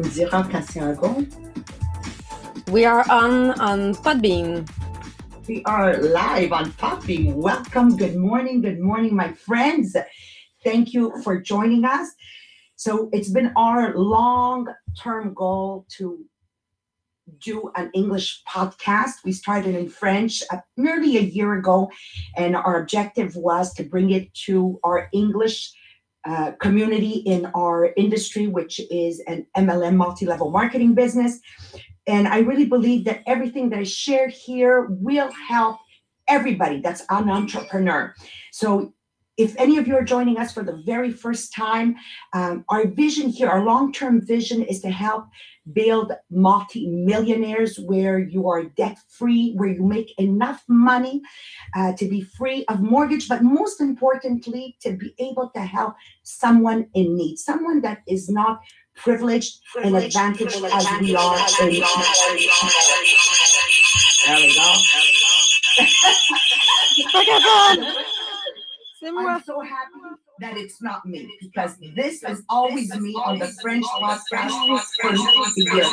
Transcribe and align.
me 0.00 0.08
diras 0.08 0.76
un 0.76 0.94
go. 0.94 1.26
We 2.72 2.84
are 2.84 3.04
on 3.10 3.60
on 3.60 3.94
Podbean. 3.94 4.68
We 5.46 5.62
are 5.64 5.96
live 5.98 6.52
on 6.52 6.72
Podbean. 6.72 7.34
Welcome. 7.34 7.96
Good 7.96 8.16
morning. 8.16 8.62
Good 8.62 8.80
morning, 8.80 9.14
my 9.14 9.32
friends. 9.32 9.96
Thank 10.64 10.94
you 10.94 11.12
for 11.22 11.40
joining 11.40 11.84
us. 11.84 12.08
So 12.76 13.10
it's 13.12 13.28
been 13.28 13.52
our 13.56 13.94
long-term 13.94 15.34
goal 15.34 15.86
to 15.98 16.24
do 17.38 17.70
an 17.76 17.90
English 17.92 18.42
podcast. 18.48 19.22
We 19.24 19.32
started 19.32 19.74
in 19.74 19.88
French 19.88 20.42
uh, 20.50 20.58
nearly 20.76 21.18
a 21.18 21.22
year 21.36 21.54
ago, 21.54 21.90
and 22.36 22.56
our 22.56 22.80
objective 22.80 23.36
was 23.36 23.74
to 23.74 23.84
bring 23.84 24.10
it 24.10 24.32
to 24.46 24.80
our 24.82 25.08
English 25.12 25.72
uh, 26.28 26.52
community 26.60 27.22
in 27.26 27.46
our 27.54 27.92
industry, 27.96 28.46
which 28.46 28.80
is 28.90 29.22
an 29.26 29.46
MLM 29.56 29.96
multi 29.96 30.26
level 30.26 30.50
marketing 30.50 30.94
business. 30.94 31.40
And 32.06 32.28
I 32.28 32.38
really 32.40 32.66
believe 32.66 33.04
that 33.04 33.22
everything 33.26 33.70
that 33.70 33.78
I 33.78 33.84
shared 33.84 34.30
here 34.30 34.86
will 34.90 35.30
help 35.32 35.78
everybody 36.28 36.80
that's 36.80 37.02
an 37.10 37.28
entrepreneur. 37.28 38.14
So 38.52 38.94
if 39.40 39.56
any 39.58 39.78
of 39.78 39.88
you 39.88 39.96
are 39.96 40.04
joining 40.04 40.36
us 40.38 40.52
for 40.52 40.62
the 40.62 40.82
very 40.84 41.10
first 41.10 41.54
time, 41.54 41.96
um, 42.34 42.62
our 42.68 42.86
vision 42.86 43.30
here, 43.30 43.48
our 43.48 43.64
long 43.64 43.90
term 43.90 44.20
vision 44.20 44.62
is 44.62 44.82
to 44.82 44.90
help 44.90 45.24
build 45.72 46.12
multi 46.30 46.86
millionaires 46.86 47.78
where 47.78 48.18
you 48.18 48.48
are 48.48 48.64
debt 48.64 48.98
free, 49.08 49.54
where 49.56 49.70
you 49.70 49.82
make 49.82 50.12
enough 50.18 50.62
money 50.68 51.22
uh, 51.74 51.94
to 51.94 52.06
be 52.06 52.20
free 52.20 52.66
of 52.68 52.80
mortgage, 52.80 53.28
but 53.28 53.42
most 53.42 53.80
importantly, 53.80 54.76
to 54.82 54.92
be 54.92 55.14
able 55.18 55.48
to 55.54 55.60
help 55.60 55.94
someone 56.22 56.88
in 56.92 57.16
need, 57.16 57.36
someone 57.38 57.80
that 57.80 58.02
is 58.06 58.28
not 58.28 58.60
privileged, 58.94 59.60
and 59.82 59.96
advantaged 59.96 60.62
as 60.64 60.86
we 61.00 61.16
are. 61.16 61.38
In- 61.62 61.82
there 64.26 64.36
we 64.36 64.54
go. 64.54 64.74
C'est 67.00 67.40
moi. 67.40 68.19
I'm 69.02 69.42
so 69.42 69.60
happy 69.60 70.00
that 70.40 70.56
it's 70.56 70.82
not 70.82 71.06
me 71.06 71.34
because 71.40 71.76
this 71.94 72.22
is 72.22 72.42
always 72.48 72.94
me 72.98 73.14
on 73.14 73.38
the 73.38 73.48
French 73.62 73.84
podcast 73.86 74.20
for 75.00 75.12
years. 75.56 75.88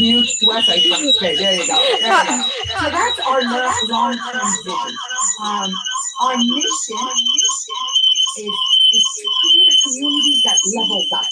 Mute 0.00 0.28
to 0.40 0.50
us, 0.52 0.68
I 0.68 0.80
can't 0.80 1.14
say. 1.16 1.36
There 1.36 1.54
you 1.54 1.66
go. 1.66 1.76
There 2.00 2.24
you 2.24 2.30
go. 2.30 2.42
So 2.78 2.90
that's 2.90 3.20
our 3.26 3.42
long 3.88 4.14
term 4.14 4.48
vision. 4.64 4.96
Um, 5.42 5.72
our 6.20 6.36
mission 6.36 7.08
is, 7.26 7.68
is 8.92 9.04
to 9.18 9.28
create 9.42 9.68
a 9.68 9.76
community 9.82 10.40
that 10.44 10.58
levels 10.76 11.08
up. 11.16 11.24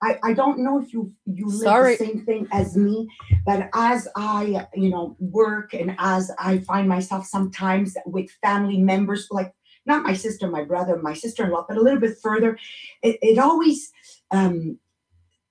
I, 0.00 0.18
I 0.22 0.32
don't 0.32 0.60
know 0.60 0.80
if 0.80 0.92
you 0.92 1.12
you 1.26 1.46
live 1.46 1.60
Sorry. 1.60 1.96
the 1.96 2.04
same 2.04 2.24
thing 2.24 2.46
as 2.52 2.76
me, 2.76 3.08
but 3.44 3.68
as 3.74 4.06
I 4.16 4.66
you 4.74 4.90
know 4.90 5.16
work 5.18 5.74
and 5.74 5.96
as 5.98 6.30
I 6.38 6.58
find 6.58 6.88
myself 6.88 7.26
sometimes 7.26 7.96
with 8.06 8.30
family 8.42 8.78
members, 8.78 9.28
like 9.30 9.52
not 9.86 10.04
my 10.04 10.12
sister, 10.12 10.48
my 10.48 10.64
brother, 10.64 11.00
my 11.02 11.14
sister-in-law, 11.14 11.66
but 11.68 11.78
a 11.78 11.80
little 11.80 12.00
bit 12.00 12.18
further, 12.22 12.58
it, 13.02 13.18
it 13.22 13.38
always 13.38 13.90
um, 14.30 14.78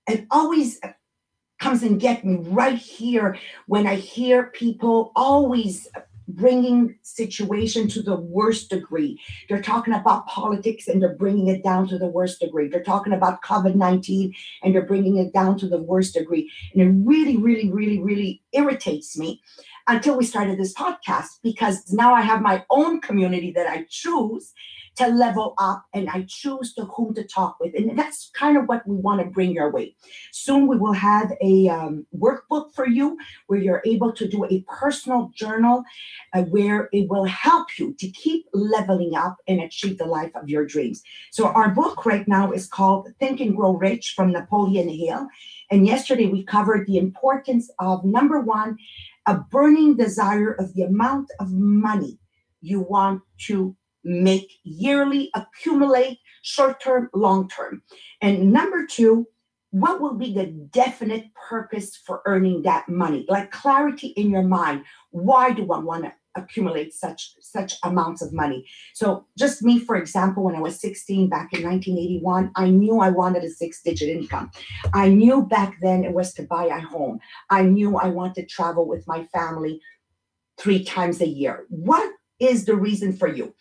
it 0.08 0.25
always 0.31 0.80
comes 1.59 1.84
and 1.84 2.00
get 2.00 2.23
me 2.23 2.38
right 2.42 2.78
here 2.78 3.38
when 3.66 3.88
I 3.88 3.95
hear 3.95 4.45
people 4.52 5.12
always 5.16 5.88
bringing 6.38 6.95
situation 7.02 7.88
to 7.89 8.02
the 8.02 8.16
worst 8.16 8.69
degree. 8.69 9.19
They're 9.49 9.61
talking 9.61 9.93
about 9.93 10.27
politics 10.27 10.88
and 10.88 11.02
they're 11.02 11.16
bringing 11.16 11.47
it 11.47 11.63
down 11.63 11.88
to 11.89 11.97
the 11.97 12.07
worst 12.07 12.39
degree. 12.39 12.67
They're 12.69 12.84
talking 12.84 13.13
about 13.13 13.41
COVID 13.41 13.75
19 13.75 14.34
and 14.63 14.73
they're 14.73 14.85
bringing 14.85 15.17
it 15.17 15.34
down 15.34 15.57
to 15.59 15.67
the 15.67 15.81
worst 15.81 16.13
degree. 16.13 16.50
And 16.73 16.81
it 16.81 17.07
really, 17.07 17.38
really, 17.38 17.72
really, 17.72 18.00
really 18.00 18.44
irritates 18.53 19.17
me 19.17 19.41
until 19.88 20.18
we 20.18 20.25
started 20.25 20.59
this 20.59 20.74
podcast 20.74 21.40
because 21.44 21.92
now 21.92 22.14
I 22.14 22.22
have 22.22 22.42
my 22.42 22.66
own 22.70 23.00
community 23.02 23.52
that 23.52 23.68
I 23.68 23.86
choose 23.90 24.53
to 24.98 25.08
level 25.08 25.53
up 25.59 25.86
and 25.94 26.09
I 26.09 26.25
choose 26.28 26.74
to 26.74 26.86
whom 26.86 27.14
to 27.14 27.24
talk 27.24 27.59
with. 27.59 27.75
And 27.75 27.98
that's 27.98 28.31
kind 28.34 28.58
of 28.58 28.66
what 28.66 28.86
we 28.88 28.96
want 28.96 29.22
to 29.22 29.28
bring 29.28 29.52
your 29.52 29.72
way. 29.72 29.96
Soon 30.31 30.68
we 30.68 30.78
will 30.78 30.94
have 30.94 31.31
a 31.40 31.70
um, 31.70 32.06
workbook 32.18 32.74
for 32.74 32.88
you 32.88 33.18
where 33.46 33.59
you're 33.59 33.84
able 33.86 34.12
to 34.14 34.28
do 34.28 34.46
a 34.46 34.66
personal 34.68 35.31
journal 35.36 35.84
uh, 36.34 36.42
where 36.44 36.90
it 36.92 37.08
will 37.09 37.25
help 37.25 37.78
you 37.78 37.94
to 38.00 38.09
keep 38.09 38.48
leveling 38.54 39.16
up 39.16 39.38
and 39.48 39.62
achieve 39.62 40.00
the 40.00 40.06
life 40.06 40.31
of 40.36 40.50
your 40.50 40.66
dreams. 40.66 41.04
So 41.31 41.46
our 41.46 41.69
book 41.69 42.06
right 42.06 42.28
now 42.28 42.52
is 42.52 42.68
called 42.68 43.09
Think 43.19 43.40
and 43.40 43.56
Grow 43.56 43.74
Rich 43.74 44.14
from 44.16 44.31
Napoleon 44.31 44.90
Hill. 44.90 45.28
And 45.69 45.86
yesterday 45.86 46.25
we 46.25 46.44
covered 46.44 46.88
the 46.88 46.98
importance 46.98 47.69
of 47.78 48.04
number 48.04 48.40
one, 48.40 48.78
a 49.27 49.35
burning 49.35 49.95
desire 49.95 50.53
of 50.53 50.73
the 50.73 50.83
amount 50.83 51.29
of 51.39 51.51
money 51.51 52.17
you 52.61 52.79
want 52.79 53.21
to 53.39 53.75
make 54.03 54.49
yearly, 54.63 55.29
accumulate 55.35 56.19
short 56.41 56.81
term, 56.81 57.09
long 57.13 57.49
term. 57.49 57.83
And 58.21 58.51
number 58.51 58.85
two, 58.85 59.27
what 59.71 59.99
will 59.99 60.13
be 60.13 60.33
the 60.33 60.45
definite 60.45 61.25
purpose 61.49 61.97
for 61.97 62.21
earning 62.25 62.61
that 62.63 62.88
money? 62.88 63.25
Like 63.27 63.51
clarity 63.51 64.07
in 64.07 64.29
your 64.31 64.43
mind. 64.43 64.85
Why 65.11 65.51
do 65.51 65.71
I 65.71 65.79
want 65.79 66.05
to 66.05 66.13
accumulate 66.38 66.94
such 66.94 67.34
such 67.40 67.75
amounts 67.84 68.22
of 68.22 68.34
money? 68.34 68.66
So 68.94 69.25
just 69.38 69.64
me, 69.64 69.80
for 69.80 69.96
example, 69.96 70.44
when 70.44 70.56
I 70.56 70.62
was 70.62 70.80
16 70.80 71.30
back 71.30 71.53
in 71.53 71.64
1981, 71.64 72.52
I 72.56 72.70
knew 72.70 73.00
I 73.00 73.09
wanted 73.09 73.44
a 73.44 73.50
six-digit 73.50 74.09
income. 74.09 74.52
I 74.94 75.09
knew 75.09 75.44
back 75.44 75.78
then 75.81 76.03
it 76.03 76.14
was 76.14 76.34
to 76.36 76.44
buy 76.44 76.66
a 76.66 76.80
home. 76.80 77.20
I 77.50 77.64
knew 77.64 77.98
I 77.98 78.08
wanted 78.08 78.36
to 78.42 78.46
travel 78.46 78.88
with 78.88 79.08
my 79.08 79.25
family 79.25 79.81
three 80.58 80.84
times 80.84 81.22
a 81.22 81.28
year. 81.28 81.66
What 81.70 82.12
is 82.40 82.66
the 82.66 82.75
reason 82.75 83.14
for 83.14 83.28
you? 83.28 83.54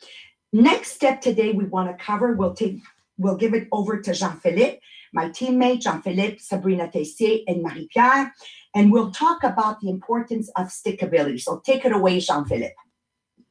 Next 0.52 0.92
step 0.92 1.20
today 1.20 1.52
we 1.52 1.64
want 1.64 1.90
to 1.90 2.04
cover, 2.04 2.32
we'll 2.32 2.54
take, 2.54 2.80
we'll 3.18 3.36
give 3.36 3.54
it 3.54 3.68
over 3.72 4.00
to 4.00 4.12
Jean-Philippe, 4.12 4.80
my 5.12 5.30
teammate, 5.30 5.80
Jean-Philippe, 5.80 6.38
Sabrina 6.38 6.90
Tessier, 6.90 7.40
and 7.46 7.62
Marie-Pier, 7.62 8.32
and 8.74 8.92
we'll 8.92 9.10
talk 9.10 9.42
about 9.42 9.80
the 9.80 9.88
importance 9.88 10.50
of 10.56 10.66
stickability. 10.66 11.40
So 11.40 11.62
take 11.64 11.84
it 11.84 11.92
away, 11.92 12.20
Jean-Philippe. 12.20 12.74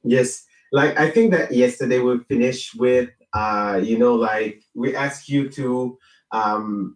Yes, 0.03 0.45
like 0.71 0.99
I 0.99 1.09
think 1.09 1.31
that 1.31 1.51
yesterday 1.51 1.99
we 1.99 2.19
finished 2.19 2.75
with 2.75 3.09
uh 3.33 3.81
you 3.83 3.97
know 3.97 4.15
like 4.15 4.63
we 4.73 4.95
asked 4.95 5.27
you 5.27 5.49
to 5.49 5.97
um 6.31 6.95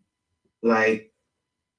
like 0.61 1.11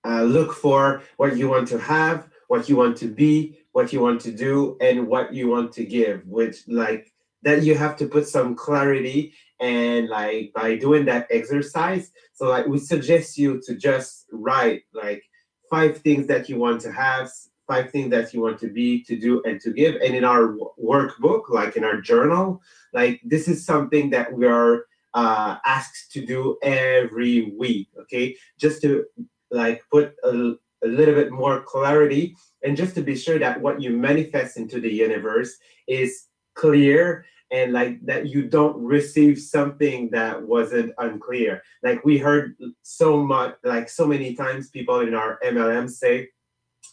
uh 0.05 0.23
look 0.23 0.53
for 0.53 1.03
what 1.17 1.37
you 1.37 1.49
want 1.49 1.69
to 1.69 1.79
have, 1.79 2.29
what 2.49 2.69
you 2.69 2.77
want 2.77 2.97
to 2.99 3.07
be, 3.07 3.59
what 3.73 3.93
you 3.93 4.01
want 4.01 4.21
to 4.23 4.33
do 4.33 4.77
and 4.81 5.07
what 5.07 5.33
you 5.33 5.49
want 5.49 5.73
to 5.73 5.85
give, 5.85 6.27
which 6.27 6.67
like 6.67 7.13
that 7.43 7.63
you 7.63 7.75
have 7.75 7.97
to 7.97 8.07
put 8.07 8.27
some 8.27 8.55
clarity 8.55 9.33
and 9.61 10.09
like 10.09 10.53
by 10.55 10.77
doing 10.77 11.05
that 11.05 11.27
exercise 11.31 12.11
so 12.33 12.49
like 12.49 12.67
we 12.67 12.79
suggest 12.79 13.37
you 13.37 13.61
to 13.65 13.75
just 13.75 14.27
write 14.33 14.83
like 14.95 15.23
five 15.71 15.99
things 15.99 16.27
that 16.27 16.49
you 16.49 16.59
want 16.59 16.81
to 16.81 16.91
have 16.91 17.31
five 17.71 17.89
things 17.93 18.11
that 18.11 18.35
you 18.35 18.41
want 18.41 18.59
to 18.59 18.67
be 18.67 19.01
to 19.05 19.17
do 19.17 19.41
and 19.45 19.61
to 19.61 19.73
give. 19.73 19.95
And 20.05 20.13
in 20.17 20.25
our 20.25 20.57
workbook 20.83 21.43
like 21.51 21.77
in 21.77 21.85
our 21.85 22.01
journal 22.01 22.61
like 22.93 23.21
this 23.25 23.47
is 23.47 23.65
something 23.65 24.11
that 24.11 24.33
we 24.33 24.45
are 24.47 24.87
uh, 25.15 25.57
asked 25.65 26.11
to 26.13 26.27
do 26.27 26.59
every 26.63 27.53
week 27.57 27.89
okay? 28.01 28.37
Just 28.59 28.83
to 28.83 29.05
like 29.53 29.83
put 29.91 30.15
a, 30.25 30.55
a 30.83 30.89
little 30.89 31.15
bit 31.15 31.31
more 31.31 31.63
clarity 31.63 32.35
and 32.65 32.77
just 32.77 32.95
to 32.97 33.03
be 33.03 33.17
sure 33.17 33.39
that 33.39 33.61
what 33.61 33.81
you 33.81 33.91
manifest 33.91 34.57
into 34.57 34.81
the 34.81 34.93
universe 34.93 35.57
is 35.87 36.27
clear 36.55 37.25
and 37.51 37.73
like 37.73 38.05
that 38.07 38.29
you 38.29 38.43
don't 38.49 38.77
receive 38.83 39.39
something 39.39 40.11
that 40.11 40.41
wasn't 40.41 40.93
unclear. 40.99 41.63
Like 41.83 42.05
we 42.05 42.19
heard 42.19 42.57
so 42.83 43.23
much 43.23 43.57
like 43.65 43.89
so 43.89 44.07
many 44.07 44.35
times 44.35 44.71
people 44.71 45.01
in 45.01 45.15
our 45.15 45.39
mlm 45.45 45.89
say 45.91 46.29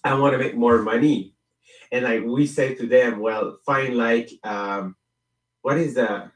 i 0.04 0.14
want 0.14 0.34
to 0.34 0.38
make 0.38 0.56
more 0.56 0.82
money. 0.82 1.34
And 1.92 2.04
like 2.04 2.24
we 2.24 2.48
say 2.48 2.76
to 2.76 2.88
them 2.88 3.20
well 3.20 3.60
find 3.66 3.96
like 3.96 4.30
um 4.44 4.96
what 5.62 5.78
is 5.78 5.94
that 5.96 6.32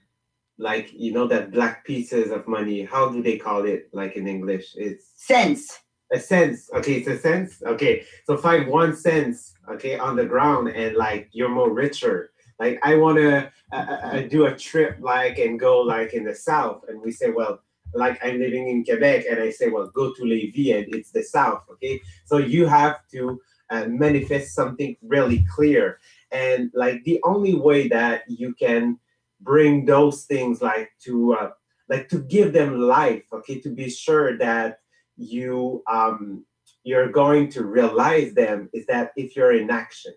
like 0.58 0.92
you 0.94 1.12
know 1.14 1.28
that 1.28 1.52
black 1.52 1.86
pieces 1.86 2.32
of 2.32 2.48
money? 2.48 2.84
How 2.84 3.10
do 3.10 3.24
they 3.24 3.38
call 3.38 3.66
it 3.66 3.90
like 3.94 4.16
in 4.16 4.28
english? 4.28 4.76
It's 4.76 5.12
Cents. 5.16 5.80
a 6.14 6.20
cents 6.20 6.70
okay 6.76 6.96
it's 6.96 7.08
a 7.08 7.18
cents 7.18 7.64
okay. 7.66 8.06
So 8.26 8.38
find 8.38 8.68
one 8.68 8.96
cents 8.96 9.54
okay 9.70 9.98
on 9.98 10.16
the 10.16 10.26
ground 10.26 10.70
and 10.70 10.96
like 10.96 11.30
you're 11.32 11.50
more 11.50 11.72
richer 11.72 12.32
like 12.62 12.80
i 12.84 12.96
want 12.96 13.18
to 13.18 13.52
uh, 13.74 14.22
do 14.36 14.46
a 14.46 14.56
trip 14.68 14.94
like 15.00 15.38
and 15.40 15.60
go 15.60 15.74
like 15.80 16.14
in 16.14 16.24
the 16.24 16.36
south 16.36 16.82
and 16.88 17.02
we 17.02 17.12
say 17.12 17.30
well 17.30 17.60
like 17.94 18.18
i'm 18.24 18.38
living 18.40 18.70
in 18.70 18.84
quebec 18.86 19.26
and 19.30 19.40
i 19.40 19.50
say 19.50 19.68
well 19.70 19.88
go 20.00 20.14
to 20.14 20.24
Lévis 20.24 20.76
and 20.78 20.96
it's 20.96 21.12
the 21.12 21.24
south 21.24 21.64
okay? 21.82 22.00
So 22.26 22.38
you 22.38 22.66
have 22.66 22.96
to 23.12 23.42
uh, 23.72 23.86
manifest 23.88 24.54
something 24.54 24.98
really 25.02 25.46
clear. 25.56 26.00
And 26.32 26.72
like 26.74 27.04
the 27.06 27.20
only 27.24 27.56
way 27.56 27.88
that 27.88 28.24
you 28.28 28.54
can 28.54 29.00
bring 29.40 29.86
those 29.86 30.26
things 30.26 30.62
like 30.62 30.92
to 31.06 31.34
uh, 31.34 31.50
like 31.90 32.08
to 32.10 32.20
give 32.20 32.54
them 32.54 32.80
life 32.80 33.24
okay 33.34 33.60
to 33.60 33.70
be 33.70 33.90
sure 33.90 34.38
that 34.38 34.80
you 35.18 35.84
um 35.92 36.46
you're 36.84 37.12
going 37.12 37.50
to 37.50 37.64
realize 37.66 38.34
them 38.34 38.70
is 38.74 38.86
that 38.88 39.12
if 39.16 39.36
you're 39.36 39.54
in 39.54 39.70
action. 39.70 40.14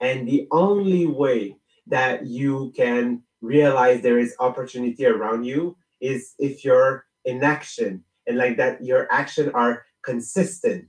And 0.00 0.28
the 0.28 0.48
only 0.50 1.06
way 1.06 1.56
that 1.86 2.26
you 2.26 2.72
can 2.76 3.22
realize 3.40 4.00
there 4.00 4.18
is 4.18 4.34
opportunity 4.40 5.06
around 5.06 5.44
you 5.44 5.76
is 6.00 6.34
if 6.38 6.64
you're 6.64 7.04
in 7.24 7.42
action 7.42 8.02
and 8.26 8.38
like 8.38 8.56
that 8.56 8.82
your 8.82 9.06
action 9.12 9.50
are 9.54 9.84
consistent. 10.02 10.86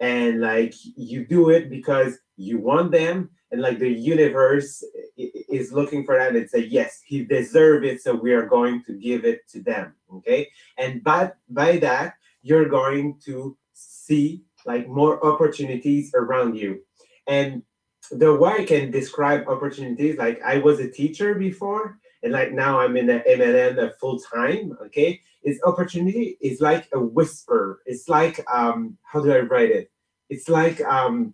And 0.00 0.40
like 0.40 0.74
you 0.96 1.26
do 1.26 1.50
it 1.50 1.68
because 1.68 2.18
you 2.36 2.58
want 2.58 2.92
them 2.92 3.30
and 3.50 3.60
like 3.60 3.80
the 3.80 3.88
universe 3.88 4.84
is 5.16 5.72
looking 5.72 6.04
for 6.04 6.16
that 6.16 6.36
and 6.36 6.48
say 6.48 6.60
yes 6.60 7.00
he 7.04 7.24
deserve 7.24 7.82
it 7.82 8.00
so 8.00 8.14
we 8.14 8.32
are 8.32 8.46
going 8.46 8.84
to 8.84 8.92
give 8.92 9.24
it 9.24 9.40
to 9.48 9.60
them 9.60 9.94
okay? 10.14 10.48
And 10.76 11.02
by 11.02 11.32
by 11.48 11.78
that 11.78 12.14
you're 12.42 12.68
going 12.68 13.18
to 13.24 13.56
see 13.72 14.44
like 14.66 14.88
more 14.88 15.24
opportunities 15.26 16.12
around 16.14 16.56
you. 16.56 16.80
And 17.26 17.62
the 18.10 18.34
way 18.34 18.52
i 18.52 18.64
can 18.64 18.90
describe 18.90 19.46
opportunities 19.48 20.16
like 20.18 20.40
i 20.42 20.58
was 20.58 20.80
a 20.80 20.90
teacher 20.90 21.34
before 21.34 21.98
and 22.22 22.32
like 22.32 22.52
now 22.52 22.80
i'm 22.80 22.96
in 22.96 23.06
the 23.06 23.22
mlm 23.28 23.92
full 23.98 24.18
time 24.18 24.76
okay? 24.82 25.20
Is 25.44 25.60
opportunity 25.64 26.36
is 26.40 26.60
like 26.60 26.88
a 26.92 27.00
whisper. 27.00 27.80
It's 27.86 28.08
like 28.08 28.44
um 28.52 28.98
how 29.02 29.20
do 29.22 29.32
i 29.32 29.40
write 29.40 29.70
it? 29.70 29.90
It's 30.28 30.48
like 30.48 30.80
um 30.82 31.32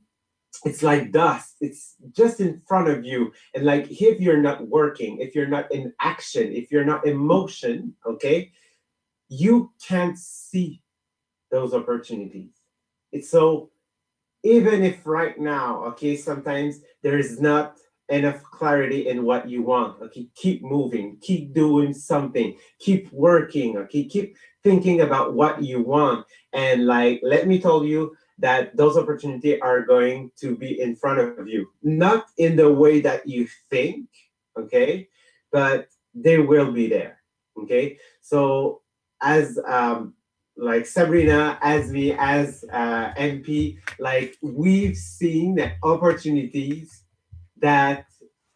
it's 0.64 0.82
like 0.82 1.10
dust. 1.10 1.56
It's 1.60 1.96
just 2.12 2.40
in 2.40 2.62
front 2.68 2.88
of 2.88 3.04
you. 3.04 3.32
And 3.54 3.64
like 3.64 3.90
if 3.90 4.20
you're 4.20 4.42
not 4.42 4.68
working 4.68 5.18
if 5.20 5.34
you're 5.34 5.48
not 5.48 5.72
in 5.72 5.92
action 6.00 6.52
if 6.52 6.70
you're 6.70 6.84
not 6.84 7.06
in 7.06 7.16
motion 7.16 7.94
okay 8.06 8.52
you 9.28 9.72
can't 9.82 10.18
see 10.18 10.82
those 11.50 11.72
opportunities. 11.72 12.52
It's 13.10 13.30
so 13.30 13.70
even 14.44 14.84
if 14.84 15.04
right 15.06 15.38
now 15.38 15.84
okay 15.84 16.16
sometimes 16.16 16.80
there 17.02 17.18
is 17.18 17.40
not 17.40 17.76
enough 18.10 18.42
clarity 18.42 19.08
in 19.08 19.24
what 19.24 19.48
you 19.48 19.62
want 19.62 20.00
okay 20.02 20.28
keep 20.36 20.62
moving 20.62 21.16
keep 21.20 21.54
doing 21.54 21.92
something 21.94 22.54
keep 22.78 23.10
working 23.12 23.78
okay 23.78 24.04
keep 24.04 24.36
thinking 24.64 25.02
about 25.02 25.34
what 25.34 25.62
you 25.62 25.82
want. 25.82 26.26
And 26.54 26.86
like 26.86 27.20
let 27.22 27.46
me 27.46 27.60
tell 27.60 27.84
you 27.84 28.16
that 28.38 28.76
those 28.76 28.96
opportunities 28.96 29.60
are 29.62 29.82
going 29.82 30.32
to 30.40 30.56
be 30.56 30.80
in 30.80 30.96
front 30.96 31.20
of 31.20 31.46
you 31.46 31.68
not 31.82 32.26
in 32.38 32.56
the 32.56 32.72
way 32.72 33.00
that 33.00 33.28
you 33.28 33.46
think 33.70 34.08
okay 34.58 35.08
but 35.52 35.88
they 36.14 36.38
will 36.38 36.72
be 36.72 36.88
there 36.88 37.20
okay? 37.62 37.98
So 38.22 38.80
as 39.22 39.58
um 39.66 40.14
like 40.56 40.86
sabrina 40.86 41.58
as 41.62 41.90
me 41.90 42.14
as 42.18 42.64
uh 42.72 43.12
mp 43.14 43.76
like 43.98 44.36
we've 44.40 44.96
seen 44.96 45.54
the 45.56 45.72
opportunities 45.82 47.02
that 47.58 48.06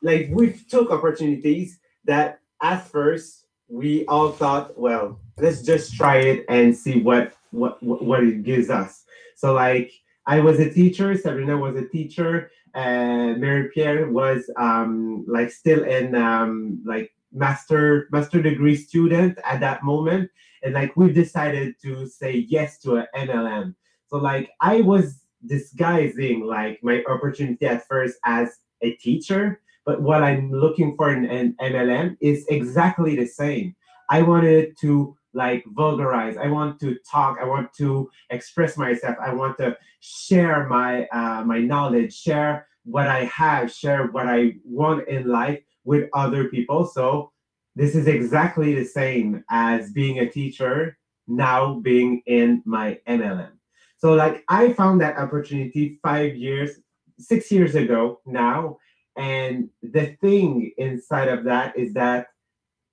like 0.03 0.29
we've 0.31 0.65
took 0.69 0.91
opportunities 0.91 1.81
that 2.05 2.41
at 2.63 2.87
first 2.87 3.47
we 3.69 4.07
all 4.07 4.31
thought 4.31 4.79
well 4.79 5.19
let's 5.41 5.63
just 5.63 5.95
try 5.95 6.17
it 6.17 6.45
and 6.49 6.77
see 6.77 7.01
what 7.01 7.33
what 7.51 7.83
what 7.83 8.23
it 8.23 8.43
gives 8.43 8.71
us. 8.71 9.05
So 9.37 9.55
like 9.55 9.93
I 10.27 10.41
was 10.41 10.59
a 10.61 10.71
teacher, 10.71 11.17
Sabrina 11.17 11.57
was 11.57 11.77
a 11.77 11.89
teacher, 11.89 12.51
and 12.75 13.41
Marie 13.41 13.71
Pier 13.73 14.11
was 14.11 14.51
um, 14.57 15.25
like 15.27 15.51
still 15.51 15.85
in 15.85 16.15
um, 16.15 16.83
like 16.85 17.13
master 17.33 18.09
master 18.11 18.43
degree 18.43 18.77
student 18.77 19.39
at 19.45 19.61
that 19.61 19.83
moment, 19.83 20.31
and 20.63 20.75
like 20.75 20.97
we've 20.97 21.15
decided 21.15 21.75
to 21.83 22.07
say 22.07 22.47
yes 22.49 22.79
to 22.81 22.97
an 22.97 23.07
MLM. 23.15 23.75
So 24.09 24.17
like 24.19 24.51
I 24.61 24.81
was 24.81 25.21
disguising 25.47 26.45
like 26.45 26.81
my 26.83 27.05
opportunity 27.09 27.67
at 27.67 27.87
first 27.87 28.17
as 28.25 28.57
a 28.83 28.93
teacher, 28.93 29.61
but 29.85 30.03
what 30.03 30.23
I'm 30.23 30.53
looking 30.53 30.97
for 30.97 31.13
in 31.13 31.25
an 31.27 31.57
MLM 31.61 32.17
is 32.21 32.45
exactly 32.49 33.17
the 33.17 33.27
same. 33.27 33.75
I 34.11 34.23
wanted 34.23 34.77
to 34.81 35.17
like 35.35 35.65
vulgarize 35.77 36.37
i 36.39 36.49
want 36.49 36.81
to 36.81 36.97
talk 37.11 37.39
i 37.41 37.45
want 37.45 37.73
to 37.75 38.11
express 38.31 38.77
myself 38.77 39.17
i 39.21 39.33
want 39.33 39.57
to 39.59 39.77
share 40.01 40.67
my 40.67 41.07
uh, 41.09 41.43
my 41.45 41.59
knowledge 41.59 42.15
share 42.15 42.67
what 42.85 43.07
i 43.07 43.25
have 43.25 43.71
share 43.71 44.07
what 44.09 44.27
i 44.27 44.55
want 44.65 45.07
in 45.09 45.29
life 45.29 45.61
with 45.85 46.09
other 46.15 46.49
people 46.49 46.87
so 46.87 47.31
this 47.79 47.95
is 47.95 48.07
exactly 48.07 48.75
the 48.75 48.85
same 48.85 49.45
as 49.51 49.93
being 49.93 50.19
a 50.19 50.31
teacher 50.31 50.99
now 51.27 51.79
being 51.81 52.23
in 52.27 52.63
my 52.65 52.99
mlm 53.09 53.51
so 53.99 54.15
like 54.15 54.45
i 54.49 54.73
found 54.73 55.01
that 55.01 55.19
opportunity 55.19 55.99
five 56.03 56.37
years 56.37 56.81
six 57.19 57.51
years 57.51 57.75
ago 57.75 58.21
now 58.27 58.77
and 59.17 59.69
the 59.83 60.17
thing 60.21 60.71
inside 60.79 61.29
of 61.29 61.45
that 61.45 61.77
is 61.77 61.93
that 61.95 62.27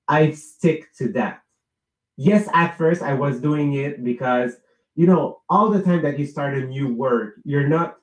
i 0.08 0.32
stick 0.32 0.88
to 0.98 1.12
that 1.12 1.42
yes, 2.18 2.48
at 2.54 2.78
first 2.78 3.02
I 3.02 3.14
was 3.14 3.40
doing 3.40 3.74
it 3.74 4.04
because, 4.04 4.56
you 4.96 5.08
know, 5.08 5.42
all 5.50 5.70
the 5.70 5.82
time 5.82 6.02
that 6.04 6.20
you 6.20 6.26
start 6.26 6.58
a 6.58 6.66
new 6.66 6.94
work, 6.94 7.36
you're 7.44 7.68
not 7.68 7.98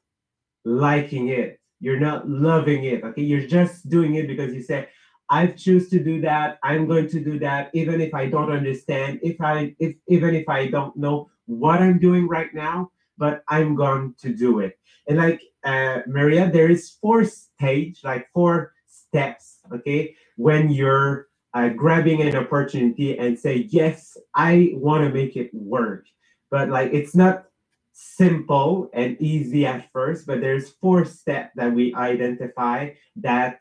liking 0.65 1.29
it. 1.29 1.59
You're 1.81 2.01
not 2.01 2.29
loving 2.29 2.85
it. 2.85 3.03
Okay. 3.03 3.23
You're 3.23 3.47
just 3.47 3.89
doing 3.89 4.15
it 4.15 4.27
because 4.27 4.55
you 4.55 4.63
say, 4.63 4.89
I 5.33 5.47
choose 5.47 5.89
to 5.89 5.99
do 5.99 6.21
that. 6.21 6.59
I'm 6.63 6.87
going 6.87 7.09
to 7.09 7.21
do 7.21 7.39
that, 7.39 7.71
even 7.73 8.03
if 8.03 8.13
I 8.13 8.27
don't 8.27 8.53
understand, 8.53 9.19
if 9.23 9.41
I 9.41 9.75
if 9.79 9.97
even 10.07 10.35
if 10.35 10.47
I 10.47 10.67
don't 10.67 10.95
know 10.95 11.31
what 11.47 11.81
I'm 11.81 11.99
doing 11.99 12.29
right 12.29 12.53
now, 12.53 12.93
but 13.17 13.43
I'm 13.49 13.75
going 13.75 14.15
to 14.21 14.29
do 14.35 14.61
it. 14.61 14.79
And 15.09 15.17
like 15.17 15.41
uh, 15.65 16.01
Maria, 16.07 16.51
there 16.51 16.71
is 16.71 16.91
four 17.01 17.25
stage, 17.25 18.01
like 18.05 18.29
four 18.35 18.75
steps, 18.87 19.61
okay, 19.73 20.15
when 20.37 20.71
you're 20.71 21.29
uh, 21.55 21.71
grabbing 21.71 22.21
an 22.21 22.37
opportunity 22.37 23.19
and 23.19 23.39
say, 23.39 23.67
yes, 23.71 24.19
I 24.35 24.73
want 24.75 25.05
to 25.05 25.11
make 25.11 25.37
it 25.37 25.51
work. 25.55 26.05
But 26.51 26.69
like, 26.69 26.93
it's 26.93 27.15
not 27.15 27.47
simple 27.95 28.91
and 28.93 29.17
easy 29.21 29.65
at 29.65 29.91
first, 29.93 30.27
but 30.27 30.41
there's 30.43 30.71
four 30.81 31.07
steps 31.07 31.53
that 31.57 31.73
we 31.73 31.95
identify 31.95 32.91
that 33.17 33.61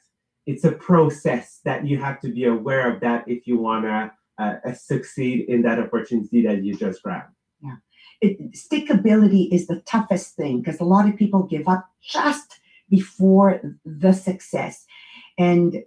it's 0.52 0.66
a 0.66 0.72
process 0.74 1.62
that 1.64 1.88
you 1.88 1.98
have 1.98 2.20
to 2.20 2.28
be 2.28 2.44
aware 2.44 2.92
of 2.92 3.00
that 3.00 3.24
if 3.26 3.48
you 3.48 3.58
want 3.58 3.86
to 3.86 4.12
uh, 4.38 4.56
uh, 4.66 4.74
succeed 4.74 5.46
in 5.48 5.62
that 5.62 5.80
opportunity 5.80 6.46
that 6.46 6.62
you 6.62 6.76
just 6.76 7.02
grabbed. 7.04 7.34
Yeah. 7.64 7.78
It, 8.20 8.54
stickability 8.54 9.52
is 9.54 9.68
the 9.68 9.80
toughest 9.82 10.36
thing 10.36 10.62
because 10.62 10.82
a 10.82 10.84
lot 10.84 11.08
of 11.08 11.16
people 11.16 11.44
give 11.44 11.70
up 11.70 11.90
just 12.02 12.60
before 12.90 13.62
the 13.86 14.12
success. 14.12 14.86
And 15.38 15.84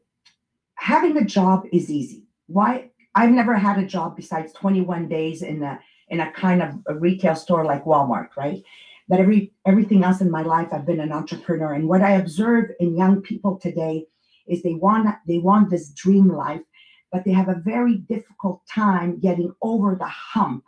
having 0.76 1.18
a 1.18 1.24
job 1.24 1.66
is 1.70 1.90
easy. 1.90 2.24
Why? 2.46 2.90
I've 3.14 3.30
never 3.30 3.56
had 3.56 3.78
a 3.78 3.86
job 3.86 4.16
besides 4.16 4.52
21 4.54 5.08
days 5.08 5.42
in 5.42 5.62
a 5.62 5.78
in 6.08 6.20
a 6.20 6.32
kind 6.32 6.62
of 6.62 6.70
a 6.86 6.94
retail 6.94 7.34
store 7.34 7.64
like 7.64 7.84
Walmart, 7.84 8.28
right? 8.36 8.62
But 9.08 9.20
every 9.20 9.52
everything 9.66 10.04
else 10.04 10.20
in 10.22 10.30
my 10.30 10.42
life, 10.42 10.68
I've 10.72 10.86
been 10.86 11.00
an 11.00 11.12
entrepreneur. 11.12 11.74
And 11.74 11.86
what 11.86 12.02
I 12.02 12.12
observe 12.12 12.70
in 12.80 12.96
young 12.96 13.20
people 13.20 13.58
today 13.58 14.06
is 14.46 14.62
they 14.62 14.74
want 14.74 15.08
they 15.26 15.38
want 15.38 15.70
this 15.70 15.90
dream 15.90 16.28
life, 16.28 16.62
but 17.10 17.24
they 17.24 17.32
have 17.32 17.48
a 17.48 17.62
very 17.64 17.96
difficult 17.96 18.62
time 18.72 19.18
getting 19.20 19.54
over 19.62 19.94
the 19.94 20.06
hump 20.06 20.64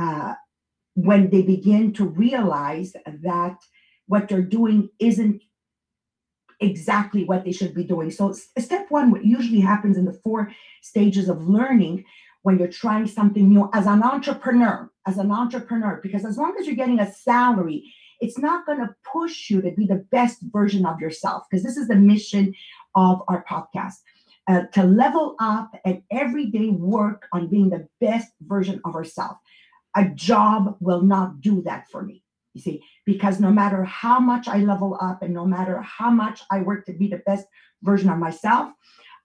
uh, 0.00 0.34
when 0.94 1.30
they 1.30 1.42
begin 1.42 1.92
to 1.94 2.04
realize 2.04 2.94
that 3.06 3.56
what 4.06 4.28
they're 4.28 4.42
doing 4.42 4.88
isn't 4.98 5.42
exactly 6.60 7.24
what 7.24 7.44
they 7.44 7.52
should 7.52 7.74
be 7.74 7.84
doing. 7.84 8.10
So, 8.10 8.32
step 8.32 8.86
one, 8.88 9.10
what 9.10 9.24
usually 9.24 9.60
happens 9.60 9.96
in 9.96 10.04
the 10.04 10.12
four 10.12 10.52
stages 10.80 11.28
of 11.28 11.48
learning 11.48 12.04
when 12.42 12.58
you're 12.58 12.68
trying 12.68 13.06
something 13.06 13.48
new 13.48 13.70
as 13.72 13.86
an 13.86 14.02
entrepreneur, 14.02 14.90
as 15.06 15.18
an 15.18 15.30
entrepreneur, 15.30 16.00
because 16.02 16.24
as 16.24 16.36
long 16.36 16.56
as 16.58 16.66
you're 16.66 16.76
getting 16.76 17.00
a 17.00 17.12
salary, 17.12 17.92
it's 18.20 18.38
not 18.38 18.66
going 18.66 18.78
to 18.78 18.94
push 19.12 19.50
you 19.50 19.60
to 19.62 19.70
be 19.72 19.86
the 19.86 20.06
best 20.10 20.38
version 20.52 20.86
of 20.86 21.00
yourself, 21.00 21.44
because 21.50 21.64
this 21.64 21.76
is 21.76 21.88
the 21.88 21.96
mission 21.96 22.54
of 22.94 23.22
our 23.28 23.44
podcast. 23.48 23.96
Uh, 24.48 24.62
to 24.72 24.82
level 24.82 25.36
up 25.38 25.70
and 25.84 26.02
every 26.10 26.46
day 26.46 26.68
work 26.68 27.28
on 27.32 27.46
being 27.46 27.70
the 27.70 27.86
best 28.00 28.32
version 28.40 28.80
of 28.84 28.96
ourselves. 28.96 29.38
A 29.94 30.06
job 30.06 30.76
will 30.80 31.02
not 31.02 31.40
do 31.40 31.62
that 31.62 31.88
for 31.90 32.02
me. 32.02 32.24
You 32.54 32.60
see, 32.60 32.82
because 33.06 33.40
no 33.40 33.50
matter 33.50 33.84
how 33.84 34.18
much 34.18 34.48
I 34.48 34.58
level 34.58 34.98
up 35.00 35.22
and 35.22 35.32
no 35.32 35.46
matter 35.46 35.80
how 35.80 36.10
much 36.10 36.42
I 36.50 36.60
work 36.60 36.84
to 36.86 36.92
be 36.92 37.06
the 37.06 37.22
best 37.24 37.46
version 37.82 38.10
of 38.10 38.18
myself, 38.18 38.72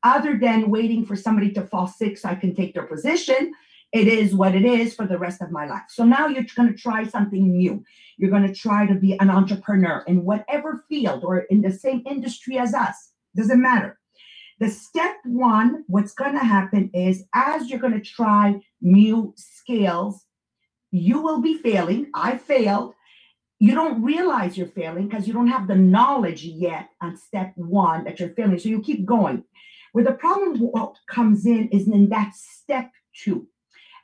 other 0.04 0.38
than 0.38 0.70
waiting 0.70 1.06
for 1.06 1.16
somebody 1.16 1.52
to 1.54 1.66
fall 1.66 1.88
sick 1.88 2.18
so 2.18 2.30
I 2.30 2.36
can 2.36 2.56
take 2.56 2.74
their 2.74 2.86
position, 2.86 3.54
it 3.94 4.08
is 4.08 4.36
what 4.36 4.56
it 4.56 4.66
is 4.66 4.94
for 4.94 5.08
the 5.08 5.18
rest 5.18 5.42
of 5.42 5.52
my 5.52 5.66
life. 5.66 5.84
So 5.90 6.04
now 6.04 6.28
you're 6.28 6.46
going 6.56 6.70
to 6.70 6.80
try 6.80 7.06
something 7.06 7.58
new. 7.58 7.84
You're 8.18 8.30
going 8.32 8.48
to 8.48 8.54
try 8.54 8.86
to 8.86 8.96
be 8.96 9.18
an 9.20 9.30
entrepreneur 9.30 10.04
in 10.08 10.24
whatever 10.24 10.84
field 10.90 11.24
or 11.24 11.40
in 11.40 11.62
the 11.62 11.72
same 11.72 12.04
industry 12.06 12.58
as 12.58 12.74
us. 12.74 13.14
Doesn't 13.38 13.62
matter. 13.62 14.00
The 14.60 14.70
step 14.70 15.18
one, 15.24 15.84
what's 15.88 16.14
going 16.14 16.34
to 16.34 16.44
happen 16.44 16.90
is 16.94 17.26
as 17.36 17.70
you're 17.70 17.80
going 17.80 17.94
to 17.94 18.02
try 18.02 18.60
new 18.82 19.34
skills, 19.38 20.26
you 20.90 21.22
will 21.22 21.42
be 21.42 21.60
failing. 21.60 22.10
I 22.16 22.38
failed. 22.38 22.94
You 23.60 23.76
don't 23.76 24.04
realize 24.04 24.58
you're 24.58 24.68
failing 24.68 25.08
because 25.08 25.28
you 25.28 25.34
don't 25.34 25.48
have 25.48 25.68
the 25.68 25.76
knowledge 25.76 26.44
yet 26.44 26.90
on 27.02 27.18
step 27.18 27.54
one 27.56 28.04
that 28.06 28.20
you're 28.20 28.34
failing. 28.34 28.58
So 28.58 28.70
you 28.70 28.82
keep 28.82 29.06
going. 29.06 29.44
Where 29.92 30.04
the 30.04 30.14
problem 30.14 30.60
what 30.60 30.96
comes 31.10 31.46
in 31.46 31.70
is 31.70 31.88
in 31.88 32.10
that 32.10 32.34
step 32.34 32.90
two. 33.16 33.48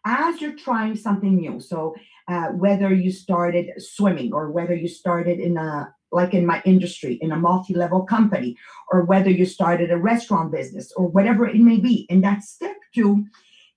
As 0.06 0.42
you're 0.42 0.56
trying 0.56 0.96
something 0.96 1.36
new, 1.36 1.60
so 1.60 1.96
uh, 2.28 2.48
whether 2.48 2.94
you 2.94 3.12
started 3.12 3.82
swimming 3.82 4.34
or 4.34 4.52
whether 4.52 4.76
you 4.76 4.88
started 4.88 5.40
in 5.40 5.58
a 5.58 5.94
like 6.14 6.34
in 6.34 6.46
my 6.46 6.62
industry 6.66 7.16
in 7.22 7.32
a 7.32 7.38
multi-level 7.38 8.04
company 8.04 8.56
or 8.92 9.04
whether 9.04 9.30
you 9.30 9.46
started 9.46 9.92
a 9.92 9.98
restaurant 9.98 10.52
business 10.52 10.92
or 10.96 11.08
whatever 11.08 11.46
it 11.48 11.56
may 11.56 11.78
be. 11.78 12.06
And 12.10 12.24
that 12.24 12.44
step 12.44 12.76
two 12.94 13.26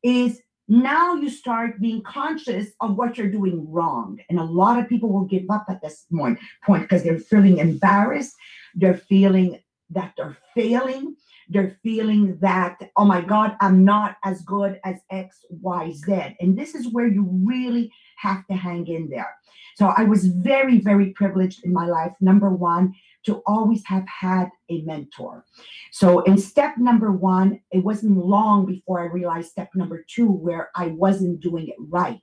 is 0.02 0.40
now 0.68 1.14
you 1.14 1.30
start 1.30 1.80
being 1.80 2.02
conscious 2.02 2.68
of 2.80 2.96
what 2.96 3.16
you're 3.16 3.30
doing 3.30 3.70
wrong. 3.70 4.18
And 4.28 4.38
a 4.38 4.44
lot 4.44 4.78
of 4.78 4.88
people 4.88 5.12
will 5.12 5.24
give 5.24 5.48
up 5.50 5.66
at 5.68 5.80
this 5.80 6.06
point 6.12 6.38
point 6.64 6.82
because 6.82 7.02
they're 7.02 7.18
feeling 7.18 7.58
embarrassed. 7.58 8.34
They're 8.74 8.98
feeling 9.08 9.60
that 9.90 10.12
they're 10.16 10.36
failing. 10.54 11.16
They're 11.48 11.78
feeling 11.84 12.38
that 12.40 12.76
oh 12.96 13.04
my 13.04 13.20
god 13.20 13.56
i'm 13.60 13.84
not 13.84 14.16
as 14.24 14.42
good 14.42 14.80
as 14.84 14.96
x 15.12 15.44
y 15.48 15.92
z. 15.92 16.36
And 16.40 16.58
this 16.58 16.74
is 16.74 16.92
where 16.92 17.06
you 17.06 17.28
really 17.44 17.92
have 18.16 18.44
to 18.48 18.54
hang 18.54 18.88
in 18.88 19.08
there 19.08 19.32
so 19.76 19.92
i 19.96 20.02
was 20.02 20.26
very 20.26 20.78
very 20.80 21.10
privileged 21.20 21.64
in 21.64 21.72
my 21.72 21.86
life 21.86 22.12
number 22.20 22.50
one 22.50 22.92
to 23.26 23.42
always 23.44 23.84
have 23.86 24.06
had 24.06 24.48
a 24.70 24.82
mentor. 24.82 25.44
So 25.90 26.20
in 26.20 26.38
step 26.38 26.78
number 26.78 27.10
one, 27.10 27.60
it 27.72 27.82
wasn't 27.84 28.16
long 28.16 28.64
before 28.66 29.00
I 29.00 29.06
realized 29.06 29.50
step 29.50 29.70
number 29.74 30.04
two, 30.08 30.30
where 30.30 30.70
I 30.76 30.86
wasn't 30.88 31.40
doing 31.40 31.66
it 31.68 31.74
right. 31.78 32.22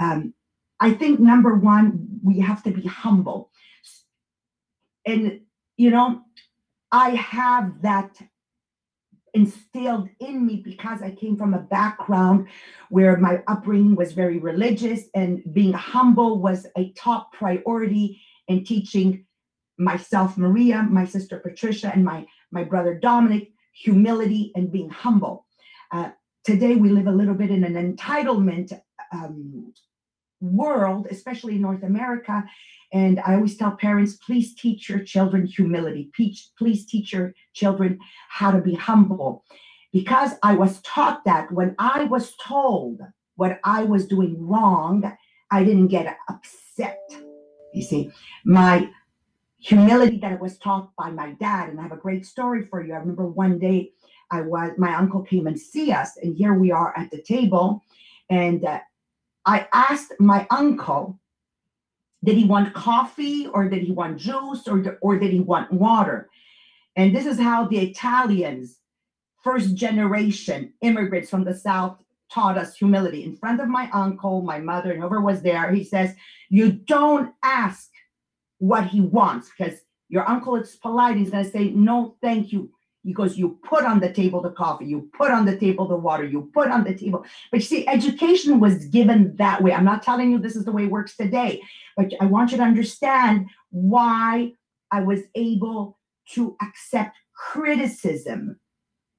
Um, 0.00 0.32
I 0.80 0.92
think 0.94 1.20
number 1.20 1.54
one, 1.54 2.08
we 2.24 2.40
have 2.40 2.62
to 2.64 2.70
be 2.70 2.88
humble. 2.88 3.50
And, 5.06 5.40
you 5.76 5.90
know, 5.90 6.22
I 6.90 7.10
have 7.10 7.82
that 7.82 8.16
instilled 9.34 10.08
in 10.20 10.46
me 10.46 10.56
because 10.56 11.02
I 11.02 11.10
came 11.12 11.36
from 11.36 11.54
a 11.54 11.58
background 11.58 12.48
where 12.90 13.16
my 13.16 13.42
upbringing 13.46 13.96
was 13.96 14.12
very 14.12 14.38
religious 14.38 15.04
and 15.14 15.42
being 15.52 15.72
humble 15.72 16.38
was 16.38 16.66
a 16.76 16.92
top 16.92 17.32
priority 17.32 18.20
in 18.48 18.64
teaching 18.64 19.24
myself, 19.78 20.36
Maria, 20.36 20.82
my 20.82 21.04
sister 21.06 21.38
Patricia, 21.38 21.90
and 21.92 22.04
my, 22.04 22.26
my 22.50 22.62
brother 22.62 22.94
Dominic, 22.94 23.52
humility 23.72 24.52
and 24.54 24.70
being 24.70 24.90
humble. 24.90 25.46
Uh, 25.90 26.10
today, 26.44 26.76
we 26.76 26.90
live 26.90 27.06
a 27.06 27.12
little 27.12 27.34
bit 27.34 27.50
in 27.50 27.64
an 27.64 27.96
entitlement 27.96 28.78
um, 29.12 29.72
world, 30.42 31.06
especially 31.10 31.54
in 31.54 31.62
North 31.62 31.82
America. 31.82 32.44
And 32.92 33.20
I 33.20 33.36
always 33.36 33.56
tell 33.56 33.70
parents, 33.72 34.16
please 34.16 34.54
teach 34.54 34.88
your 34.88 35.00
children 35.00 35.46
humility. 35.46 36.10
Please, 36.14 36.50
please 36.58 36.84
teach 36.84 37.12
your 37.12 37.32
children 37.54 37.98
how 38.28 38.50
to 38.50 38.60
be 38.60 38.74
humble. 38.74 39.44
Because 39.92 40.32
I 40.42 40.54
was 40.54 40.80
taught 40.82 41.24
that 41.24 41.50
when 41.52 41.74
I 41.78 42.04
was 42.04 42.34
told 42.36 43.00
what 43.36 43.60
I 43.64 43.84
was 43.84 44.06
doing 44.06 44.46
wrong, 44.46 45.16
I 45.50 45.64
didn't 45.64 45.88
get 45.88 46.16
upset. 46.28 47.00
You 47.72 47.82
see, 47.82 48.10
my 48.44 48.90
humility 49.62 50.18
that 50.18 50.32
I 50.32 50.36
was 50.36 50.58
taught 50.58 50.90
by 50.96 51.10
my 51.10 51.32
dad. 51.32 51.70
And 51.70 51.78
I 51.78 51.84
have 51.84 51.92
a 51.92 51.96
great 51.96 52.26
story 52.26 52.64
for 52.64 52.84
you. 52.84 52.92
I 52.92 52.98
remember 52.98 53.26
one 53.26 53.58
day 53.58 53.92
I 54.30 54.40
was, 54.40 54.72
my 54.76 54.94
uncle 54.94 55.22
came 55.22 55.46
and 55.46 55.58
see 55.58 55.92
us, 55.92 56.16
and 56.16 56.36
here 56.36 56.54
we 56.54 56.72
are 56.72 56.96
at 56.96 57.10
the 57.10 57.22
table. 57.22 57.84
And 58.28 58.64
uh, 58.64 58.80
I 59.44 59.66
asked 59.72 60.12
my 60.18 60.46
uncle, 60.50 61.18
did 62.24 62.36
he 62.36 62.44
want 62.44 62.74
coffee 62.74 63.46
or 63.48 63.68
did 63.68 63.82
he 63.82 63.92
want 63.92 64.18
juice 64.18 64.68
or, 64.68 64.98
or 65.00 65.18
did 65.18 65.32
he 65.32 65.40
want 65.40 65.72
water? 65.72 66.30
And 66.96 67.14
this 67.14 67.26
is 67.26 67.38
how 67.38 67.66
the 67.66 67.78
Italians, 67.78 68.78
first 69.42 69.74
generation 69.74 70.72
immigrants 70.82 71.30
from 71.30 71.44
the 71.44 71.54
South, 71.54 71.98
taught 72.30 72.56
us 72.56 72.76
humility. 72.76 73.24
In 73.24 73.36
front 73.36 73.60
of 73.60 73.68
my 73.68 73.90
uncle, 73.92 74.42
my 74.42 74.58
mother, 74.58 74.92
and 74.92 75.00
whoever 75.00 75.20
was 75.20 75.42
there, 75.42 75.72
he 75.72 75.84
says, 75.84 76.14
You 76.48 76.72
don't 76.72 77.34
ask 77.42 77.90
what 78.58 78.86
he 78.86 79.00
wants 79.00 79.50
because 79.50 79.80
your 80.08 80.28
uncle 80.28 80.56
is 80.56 80.76
polite. 80.76 81.16
He's 81.16 81.30
going 81.30 81.44
to 81.44 81.50
say, 81.50 81.70
No, 81.70 82.16
thank 82.22 82.52
you. 82.52 82.70
Because 83.04 83.36
you 83.36 83.58
put 83.64 83.84
on 83.84 83.98
the 83.98 84.12
table 84.12 84.40
the 84.40 84.50
coffee, 84.50 84.86
you 84.86 85.10
put 85.12 85.30
on 85.30 85.44
the 85.44 85.56
table 85.56 85.88
the 85.88 85.96
water, 85.96 86.24
you 86.24 86.50
put 86.54 86.68
on 86.68 86.84
the 86.84 86.94
table. 86.94 87.24
But 87.50 87.60
you 87.60 87.66
see, 87.66 87.88
education 87.88 88.60
was 88.60 88.84
given 88.86 89.34
that 89.36 89.62
way. 89.62 89.72
I'm 89.72 89.84
not 89.84 90.02
telling 90.02 90.30
you 90.30 90.38
this 90.38 90.54
is 90.54 90.64
the 90.64 90.72
way 90.72 90.84
it 90.84 90.90
works 90.90 91.16
today, 91.16 91.62
but 91.96 92.12
I 92.20 92.26
want 92.26 92.52
you 92.52 92.58
to 92.58 92.62
understand 92.62 93.48
why 93.70 94.52
I 94.92 95.00
was 95.00 95.20
able 95.34 95.98
to 96.34 96.56
accept 96.62 97.16
criticism 97.34 98.60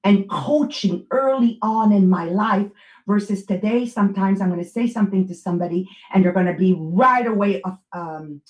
and 0.04 0.30
coaching 0.30 1.06
early 1.12 1.58
on 1.62 1.92
in 1.92 2.10
my 2.10 2.26
life 2.26 2.68
versus 3.08 3.46
today. 3.46 3.86
Sometimes 3.86 4.42
I'm 4.42 4.50
going 4.50 4.64
to 4.64 4.70
say 4.70 4.88
something 4.88 5.28
to 5.28 5.36
somebody 5.36 5.88
and 6.14 6.24
they're 6.24 6.34
going 6.34 6.46
to 6.46 6.54
be 6.54 6.76
right 6.78 7.26
away 7.26 7.62
um, 7.94 8.42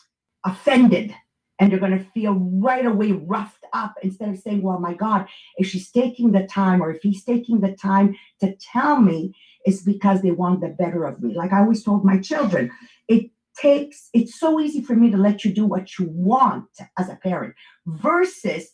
offended 0.45 1.15
and 1.59 1.71
you're 1.71 1.79
going 1.79 1.97
to 1.97 2.05
feel 2.11 2.33
right 2.33 2.85
away 2.85 3.11
roughed 3.11 3.65
up 3.73 3.95
instead 4.01 4.29
of 4.29 4.39
saying, 4.39 4.61
Well, 4.61 4.79
my 4.79 4.93
God, 4.93 5.27
if 5.57 5.67
she's 5.67 5.91
taking 5.91 6.31
the 6.31 6.47
time 6.47 6.81
or 6.81 6.91
if 6.91 7.01
he's 7.01 7.23
taking 7.23 7.61
the 7.61 7.73
time 7.73 8.15
to 8.41 8.55
tell 8.55 8.99
me, 8.99 9.33
it's 9.65 9.81
because 9.81 10.21
they 10.21 10.31
want 10.31 10.61
the 10.61 10.69
better 10.69 11.05
of 11.05 11.21
me. 11.21 11.33
Like 11.33 11.53
I 11.53 11.59
always 11.59 11.83
told 11.83 12.03
my 12.03 12.19
children, 12.19 12.71
it 13.07 13.29
takes, 13.55 14.09
it's 14.13 14.39
so 14.39 14.59
easy 14.59 14.81
for 14.81 14.95
me 14.95 15.11
to 15.11 15.17
let 15.17 15.45
you 15.45 15.53
do 15.53 15.65
what 15.65 15.97
you 15.97 16.07
want 16.09 16.69
as 16.97 17.09
a 17.09 17.15
parent 17.15 17.53
versus 17.85 18.71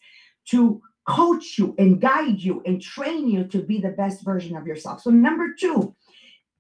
to 0.50 0.82
coach 1.08 1.58
you 1.58 1.76
and 1.78 2.00
guide 2.00 2.40
you 2.40 2.62
and 2.66 2.82
train 2.82 3.28
you 3.28 3.44
to 3.44 3.62
be 3.62 3.80
the 3.80 3.90
best 3.90 4.24
version 4.24 4.56
of 4.56 4.68
yourself. 4.68 5.02
So, 5.02 5.10
number 5.10 5.54
two, 5.60 5.96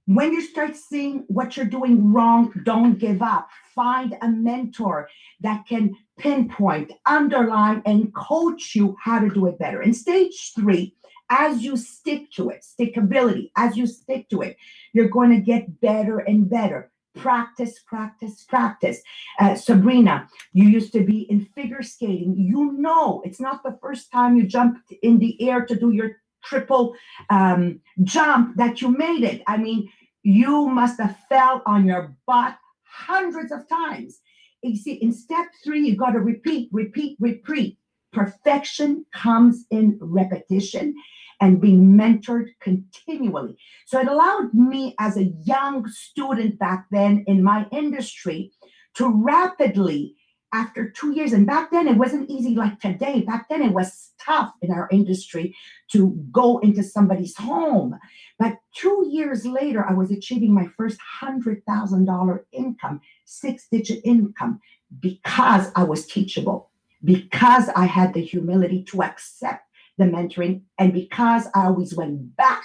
when 0.09 0.33
you 0.33 0.41
start 0.41 0.75
seeing 0.75 1.23
what 1.27 1.55
you're 1.55 1.67
doing 1.67 2.11
wrong, 2.11 2.51
don't 2.63 2.97
give 2.97 3.21
up. 3.21 3.47
Find 3.75 4.17
a 4.23 4.27
mentor 4.27 5.07
that 5.41 5.67
can 5.67 5.95
pinpoint, 6.17 6.91
underline, 7.05 7.83
and 7.85 8.11
coach 8.15 8.73
you 8.73 8.97
how 8.99 9.19
to 9.19 9.29
do 9.29 9.45
it 9.45 9.59
better. 9.59 9.83
In 9.83 9.93
stage 9.93 10.53
three, 10.55 10.95
as 11.29 11.61
you 11.61 11.77
stick 11.77 12.31
to 12.31 12.49
it, 12.49 12.65
stickability, 12.65 13.51
as 13.55 13.77
you 13.77 13.85
stick 13.85 14.27
to 14.29 14.41
it, 14.41 14.57
you're 14.93 15.09
going 15.09 15.29
to 15.29 15.39
get 15.41 15.79
better 15.79 16.17
and 16.17 16.49
better. 16.49 16.89
Practice, 17.15 17.77
practice, 17.85 18.43
practice. 18.49 19.03
Uh, 19.39 19.53
Sabrina, 19.53 20.27
you 20.53 20.67
used 20.67 20.91
to 20.93 21.03
be 21.03 21.29
in 21.29 21.45
figure 21.53 21.83
skating. 21.83 22.33
You 22.35 22.71
know, 22.71 23.21
it's 23.23 23.39
not 23.39 23.61
the 23.61 23.77
first 23.79 24.11
time 24.11 24.37
you 24.37 24.47
jumped 24.47 24.91
in 25.03 25.19
the 25.19 25.39
air 25.47 25.67
to 25.67 25.75
do 25.75 25.91
your 25.91 26.17
triple 26.43 26.95
um, 27.29 27.79
jump 28.03 28.55
that 28.57 28.81
you 28.81 28.89
made 28.89 29.23
it. 29.23 29.41
I 29.47 29.57
mean, 29.57 29.89
you 30.29 30.67
must 30.69 30.99
have 30.99 31.17
fell 31.27 31.63
on 31.65 31.87
your 31.87 32.15
butt 32.27 32.55
hundreds 32.83 33.51
of 33.51 33.67
times. 33.67 34.19
You 34.61 34.77
see, 34.77 34.93
in 34.93 35.11
step 35.11 35.47
three, 35.63 35.87
you 35.87 35.95
got 35.95 36.11
to 36.11 36.19
repeat, 36.19 36.69
repeat, 36.71 37.17
repeat. 37.19 37.79
Perfection 38.13 39.05
comes 39.11 39.65
in 39.71 39.97
repetition 39.99 40.93
and 41.41 41.59
being 41.59 41.93
mentored 41.97 42.49
continually. 42.59 43.55
So 43.87 43.99
it 43.99 44.07
allowed 44.07 44.53
me 44.53 44.93
as 44.99 45.17
a 45.17 45.31
young 45.45 45.87
student 45.87 46.59
back 46.59 46.85
then 46.91 47.23
in 47.25 47.41
my 47.41 47.65
industry 47.71 48.51
to 48.95 49.09
rapidly 49.09 50.15
after 50.53 50.89
two 50.89 51.13
years. 51.13 51.33
And 51.33 51.45
back 51.45 51.71
then, 51.71 51.87
it 51.87 51.97
wasn't 51.97 52.29
easy 52.29 52.55
like 52.55 52.79
today. 52.79 53.21
Back 53.21 53.49
then, 53.49 53.61
it 53.61 53.71
was 53.71 54.11
tough 54.23 54.51
in 54.61 54.71
our 54.71 54.87
industry 54.91 55.55
to 55.91 56.09
go 56.31 56.59
into 56.59 56.83
somebody's 56.83 57.35
home. 57.37 57.97
But 58.37 58.57
two 58.75 59.05
years 59.09 59.45
later, 59.45 59.85
I 59.87 59.93
was 59.93 60.11
achieving 60.11 60.53
my 60.53 60.67
first 60.77 60.97
$100,000 61.21 62.39
income, 62.51 63.01
six 63.25 63.67
digit 63.71 64.01
income, 64.03 64.59
because 64.99 65.71
I 65.75 65.83
was 65.83 66.07
teachable, 66.07 66.71
because 67.03 67.69
I 67.69 67.85
had 67.85 68.13
the 68.13 68.21
humility 68.21 68.83
to 68.85 69.03
accept 69.03 69.65
the 69.97 70.05
mentoring, 70.05 70.61
and 70.77 70.93
because 70.93 71.47
I 71.53 71.65
always 71.65 71.93
went 71.93 72.35
back 72.35 72.63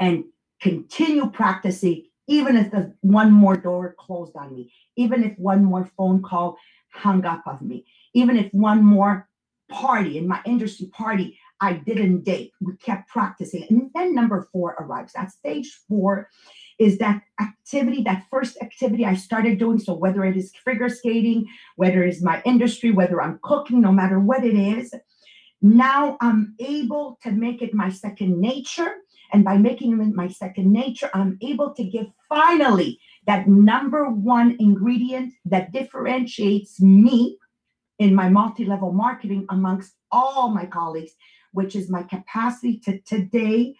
and 0.00 0.24
continue 0.60 1.28
practicing 1.28 2.04
even 2.28 2.56
if 2.56 2.70
the 2.70 2.94
one 3.00 3.32
more 3.32 3.56
door 3.56 3.94
closed 3.98 4.36
on 4.36 4.54
me, 4.54 4.72
even 4.96 5.24
if 5.24 5.36
one 5.38 5.64
more 5.64 5.90
phone 5.96 6.22
call 6.22 6.56
hung 6.92 7.24
up 7.24 7.42
of 7.46 7.62
me. 7.62 7.86
Even 8.14 8.36
if 8.36 8.52
one 8.52 8.84
more 8.84 9.28
party 9.70 10.18
in 10.18 10.28
my 10.28 10.40
industry 10.44 10.86
party 10.86 11.38
I 11.60 11.74
didn't 11.74 12.24
date, 12.24 12.52
we 12.60 12.76
kept 12.76 13.08
practicing. 13.08 13.64
And 13.70 13.90
then 13.94 14.14
number 14.14 14.48
four 14.52 14.72
arrives. 14.80 15.12
At 15.16 15.30
stage 15.30 15.80
four 15.88 16.28
is 16.78 16.98
that 16.98 17.22
activity, 17.40 18.02
that 18.02 18.26
first 18.30 18.58
activity 18.60 19.06
I 19.06 19.14
started 19.14 19.58
doing. 19.58 19.78
So 19.78 19.94
whether 19.94 20.24
it 20.24 20.36
is 20.36 20.52
figure 20.64 20.88
skating, 20.88 21.46
whether 21.76 22.02
it's 22.02 22.20
my 22.20 22.42
industry, 22.44 22.90
whether 22.90 23.22
I'm 23.22 23.38
cooking, 23.42 23.80
no 23.80 23.92
matter 23.92 24.18
what 24.18 24.44
it 24.44 24.54
is, 24.54 24.92
now 25.60 26.18
I'm 26.20 26.56
able 26.58 27.18
to 27.22 27.30
make 27.30 27.62
it 27.62 27.72
my 27.72 27.90
second 27.90 28.40
nature 28.40 28.96
And 29.32 29.44
by 29.44 29.56
making 29.56 29.98
it 30.00 30.14
my 30.14 30.28
second 30.28 30.72
nature, 30.72 31.10
I'm 31.14 31.38
able 31.40 31.72
to 31.74 31.84
give 31.84 32.06
finally 32.28 33.00
that 33.26 33.48
number 33.48 34.10
one 34.10 34.56
ingredient 34.58 35.32
that 35.44 35.72
differentiates 35.72 36.80
me 36.80 37.38
in 37.98 38.14
my 38.14 38.28
multi 38.28 38.64
level 38.64 38.92
marketing 38.92 39.46
amongst 39.50 39.94
all 40.10 40.48
my 40.48 40.66
colleagues, 40.66 41.12
which 41.52 41.76
is 41.76 41.90
my 41.90 42.02
capacity 42.02 42.78
to 42.80 42.98
today. 43.00 43.74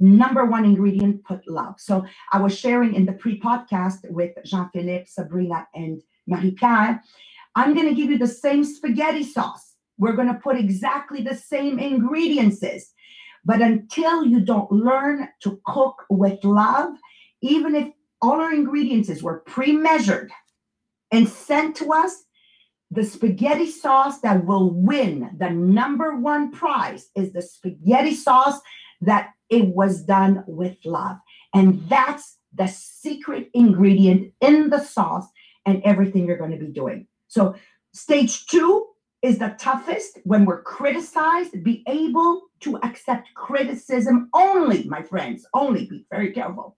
Number 0.00 0.44
one 0.44 0.64
ingredient, 0.64 1.24
put 1.24 1.48
love. 1.48 1.74
So 1.78 2.04
I 2.32 2.40
was 2.40 2.56
sharing 2.56 2.94
in 2.94 3.06
the 3.06 3.12
pre 3.12 3.40
podcast 3.40 4.08
with 4.10 4.32
Jean 4.44 4.68
Philippe, 4.72 5.06
Sabrina, 5.06 5.66
and 5.74 6.02
Marie 6.26 6.52
Pier. 6.52 7.00
I'm 7.56 7.74
going 7.74 7.88
to 7.88 7.94
give 7.94 8.10
you 8.10 8.18
the 8.18 8.26
same 8.26 8.64
spaghetti 8.64 9.22
sauce. 9.22 9.74
We're 9.98 10.16
going 10.16 10.28
to 10.28 10.40
put 10.42 10.56
exactly 10.56 11.22
the 11.22 11.36
same 11.36 11.78
ingredients. 11.78 12.62
But 13.44 13.60
until 13.60 14.24
you 14.24 14.40
don't 14.40 14.70
learn 14.72 15.28
to 15.42 15.60
cook 15.66 16.02
with 16.10 16.42
love, 16.44 16.94
even 17.40 17.74
if 17.74 17.93
all 18.24 18.40
our 18.40 18.54
ingredients 18.54 19.22
were 19.22 19.40
pre-measured 19.40 20.30
and 21.12 21.28
sent 21.28 21.76
to 21.76 21.92
us, 21.92 22.24
the 22.90 23.04
spaghetti 23.04 23.70
sauce 23.70 24.20
that 24.20 24.46
will 24.46 24.70
win 24.70 25.30
the 25.36 25.50
number 25.50 26.16
one 26.16 26.50
prize 26.50 27.10
is 27.14 27.32
the 27.32 27.42
spaghetti 27.42 28.14
sauce 28.14 28.60
that 29.02 29.32
it 29.50 29.66
was 29.66 30.02
done 30.04 30.42
with 30.46 30.76
love. 30.86 31.18
And 31.52 31.86
that's 31.86 32.38
the 32.54 32.66
secret 32.66 33.50
ingredient 33.52 34.32
in 34.40 34.70
the 34.70 34.80
sauce 34.80 35.26
and 35.66 35.82
everything 35.84 36.26
you're 36.26 36.38
going 36.38 36.58
to 36.58 36.64
be 36.64 36.72
doing. 36.72 37.06
So, 37.28 37.54
stage 37.92 38.46
two 38.46 38.86
is 39.20 39.38
the 39.38 39.54
toughest 39.58 40.18
when 40.24 40.46
we're 40.46 40.62
criticized. 40.62 41.62
Be 41.62 41.82
able 41.88 42.42
to 42.60 42.78
accept 42.82 43.34
criticism 43.34 44.30
only, 44.32 44.84
my 44.84 45.02
friends, 45.02 45.46
only 45.52 45.86
be 45.86 46.06
very 46.10 46.32
careful, 46.32 46.76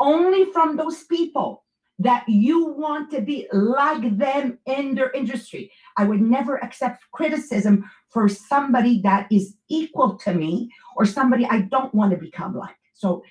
only 0.00 0.46
from 0.52 0.76
those 0.76 1.04
people 1.04 1.64
that 1.98 2.24
you 2.28 2.66
want 2.66 3.10
to 3.10 3.20
be 3.22 3.48
like 3.52 4.18
them 4.18 4.58
in 4.66 4.94
their 4.94 5.10
industry. 5.12 5.70
I 5.96 6.04
would 6.04 6.20
never 6.20 6.56
accept 6.62 7.02
criticism 7.12 7.90
for 8.10 8.28
somebody 8.28 9.00
that 9.02 9.26
is 9.32 9.56
equal 9.68 10.16
to 10.18 10.34
me 10.34 10.70
or 10.96 11.06
somebody 11.06 11.46
I 11.46 11.62
don't 11.62 11.94
want 11.94 12.10
to 12.12 12.18
become 12.18 12.54
like. 12.54 12.76
So 12.92 13.22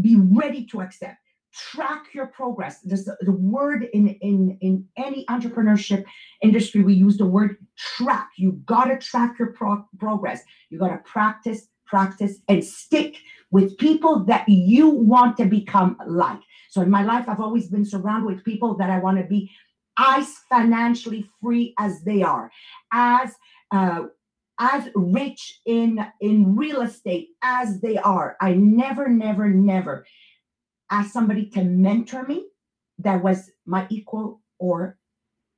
be 0.00 0.16
ready 0.16 0.64
to 0.66 0.80
accept. 0.80 1.16
Track 1.52 2.06
your 2.12 2.26
progress. 2.26 2.80
The, 2.80 3.16
the 3.20 3.32
word 3.32 3.88
in, 3.94 4.08
in, 4.20 4.58
in 4.60 4.86
any 4.98 5.24
entrepreneurship 5.26 6.04
industry, 6.42 6.82
we 6.82 6.94
use 6.94 7.16
the 7.16 7.24
word 7.26 7.56
track. 7.76 8.28
You 8.36 8.52
got 8.66 8.84
to 8.84 8.98
track 8.98 9.38
your 9.38 9.52
pro- 9.52 9.86
progress. 9.98 10.42
You 10.68 10.78
got 10.78 10.88
to 10.88 10.98
practice, 10.98 11.68
practice, 11.86 12.38
and 12.48 12.64
stick 12.64 13.16
with 13.50 13.78
people 13.78 14.24
that 14.24 14.48
you 14.48 14.88
want 14.88 15.36
to 15.38 15.44
become 15.44 15.96
like. 16.06 16.40
So 16.70 16.82
in 16.82 16.90
my 16.90 17.02
life, 17.02 17.28
I've 17.28 17.40
always 17.40 17.68
been 17.68 17.84
surrounded 17.84 18.26
with 18.26 18.44
people 18.44 18.74
that 18.76 18.90
I 18.90 18.98
want 18.98 19.18
to 19.18 19.24
be 19.24 19.50
as 19.98 20.34
financially 20.50 21.28
free 21.42 21.74
as 21.78 22.02
they 22.02 22.22
are, 22.22 22.50
as 22.92 23.34
uh, 23.70 24.04
as 24.58 24.88
rich 24.94 25.60
in 25.66 26.04
in 26.20 26.56
real 26.56 26.82
estate 26.82 27.28
as 27.42 27.80
they 27.80 27.96
are. 27.98 28.36
I 28.40 28.54
never, 28.54 29.08
never, 29.08 29.48
never 29.48 30.06
asked 30.90 31.12
somebody 31.12 31.46
to 31.50 31.64
mentor 31.64 32.26
me 32.26 32.46
that 32.98 33.22
was 33.22 33.50
my 33.64 33.86
equal 33.90 34.40
or 34.58 34.98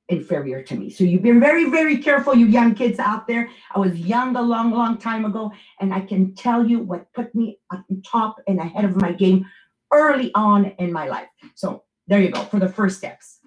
inferior 0.09 0.63
to 0.63 0.75
me. 0.75 0.91
So 0.91 1.05
you've 1.05 1.23
been 1.23 1.41
very, 1.41 1.69
very 1.71 1.99
careful, 1.99 2.35
you 2.35 2.47
young 2.47 2.75
kids 2.75 2.99
out 2.99 3.27
there. 3.27 3.51
I 3.75 3.79
was 3.79 3.99
young 3.99 4.37
a 4.37 4.43
long, 4.43 4.71
long 4.71 4.97
time 4.99 5.25
ago, 5.25 5.53
and 5.81 5.93
I 5.93 6.01
can 6.01 6.35
tell 6.35 6.67
you 6.67 6.81
what 6.81 7.13
put 7.13 7.35
me 7.35 7.59
on 7.71 7.85
top 8.07 8.41
and 8.47 8.59
ahead 8.59 8.85
of 8.85 8.97
my 8.97 9.13
game 9.13 9.47
early 9.93 10.31
on 10.35 10.67
in 10.79 10.93
my 10.93 11.07
life. 11.09 11.29
So 11.55 11.85
there 12.07 12.21
you 12.21 12.31
go 12.31 12.43
for 12.43 12.59
the 12.59 12.69
first 12.69 12.99
steps. 12.99 13.41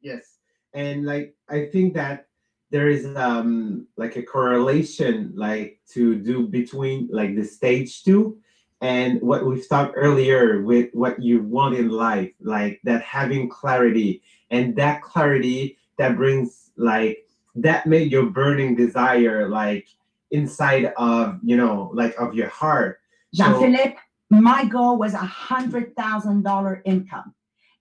Yes. 0.00 0.38
And 0.72 1.04
like 1.04 1.34
I 1.48 1.66
think 1.66 1.94
that 1.94 2.26
there 2.70 2.88
is 2.88 3.06
um 3.16 3.86
like 3.96 4.16
a 4.16 4.22
correlation 4.22 5.32
like 5.34 5.80
to 5.92 6.16
do 6.16 6.46
between 6.46 7.08
like 7.10 7.34
the 7.34 7.44
stage 7.44 8.02
two 8.04 8.38
and 8.80 9.20
what 9.22 9.44
we've 9.44 9.68
talked 9.68 9.94
earlier 9.96 10.62
with 10.62 10.90
what 10.92 11.20
you 11.20 11.42
want 11.42 11.74
in 11.74 11.88
life, 11.88 12.30
like 12.40 12.80
that 12.84 13.02
having 13.02 13.48
clarity 13.48 14.22
and 14.50 14.76
that 14.76 15.02
clarity 15.02 15.76
that 15.98 16.16
brings 16.16 16.70
like 16.76 17.26
that 17.54 17.86
made 17.86 18.10
your 18.10 18.26
burning 18.26 18.76
desire 18.76 19.48
like 19.48 19.88
inside 20.30 20.92
of 20.96 21.38
you 21.42 21.56
know 21.56 21.90
like 21.94 22.14
of 22.18 22.34
your 22.34 22.48
heart. 22.48 23.00
Jean-Philippe, 23.34 23.96
my 24.30 24.64
goal 24.64 24.96
was 24.96 25.14
a 25.14 25.18
hundred 25.18 25.94
thousand 25.96 26.42
dollar 26.42 26.82
income 26.84 27.34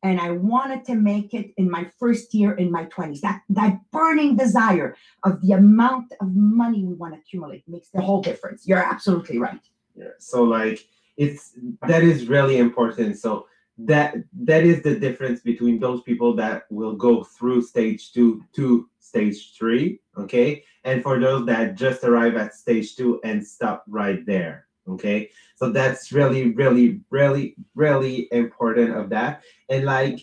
and 0.04 0.20
i 0.20 0.32
wanted 0.32 0.86
to 0.86 0.96
make 0.96 1.34
it 1.34 1.52
in 1.58 1.70
my 1.70 1.90
first 2.00 2.34
year 2.34 2.54
in 2.54 2.72
my 2.72 2.86
20s 2.86 3.20
that 3.22 3.42
that 3.50 3.80
burning 3.92 4.36
desire 4.36 4.96
of 5.24 5.42
the 5.42 5.54
amount 5.54 6.14
of 6.22 6.36
money 6.36 6.84
we 6.84 6.94
want 6.94 7.14
to 7.14 7.20
accumulate 7.20 7.64
makes 7.68 7.90
the 7.90 8.02
whole 8.02 8.22
difference 8.22 8.68
you're 8.68 8.78
absolutely 8.78 9.38
right 9.38 9.70
yeah. 9.96 10.06
so 10.20 10.44
like 10.44 10.88
it's 11.18 11.54
that 11.88 12.04
is 12.04 12.28
really 12.28 12.58
important 12.58 13.18
so 13.18 13.48
that 13.78 14.16
that 14.34 14.64
is 14.64 14.82
the 14.82 14.96
difference 14.96 15.42
between 15.42 15.80
those 15.80 16.02
people 16.02 16.34
that 16.36 16.64
will 16.72 16.96
go 16.96 17.24
through 17.24 17.62
stage 17.62 18.12
two 18.12 18.44
to 18.54 18.90
stage 19.00 19.56
three 19.58 20.00
okay? 20.18 20.64
And 20.84 21.04
for 21.04 21.20
those 21.20 21.46
that 21.46 21.76
just 21.76 22.04
arrive 22.04 22.36
at 22.36 22.56
stage 22.56 22.96
two 22.96 23.20
and 23.24 23.46
stop 23.46 23.84
right 23.88 24.26
there 24.26 24.66
okay? 24.90 25.30
So 25.56 25.70
that's 25.70 26.12
really 26.12 26.52
really 26.54 27.02
really 27.12 27.56
really 27.76 28.28
important 28.32 28.96
of 28.96 29.10
that. 29.10 29.44
And 29.70 29.86
like 29.86 30.22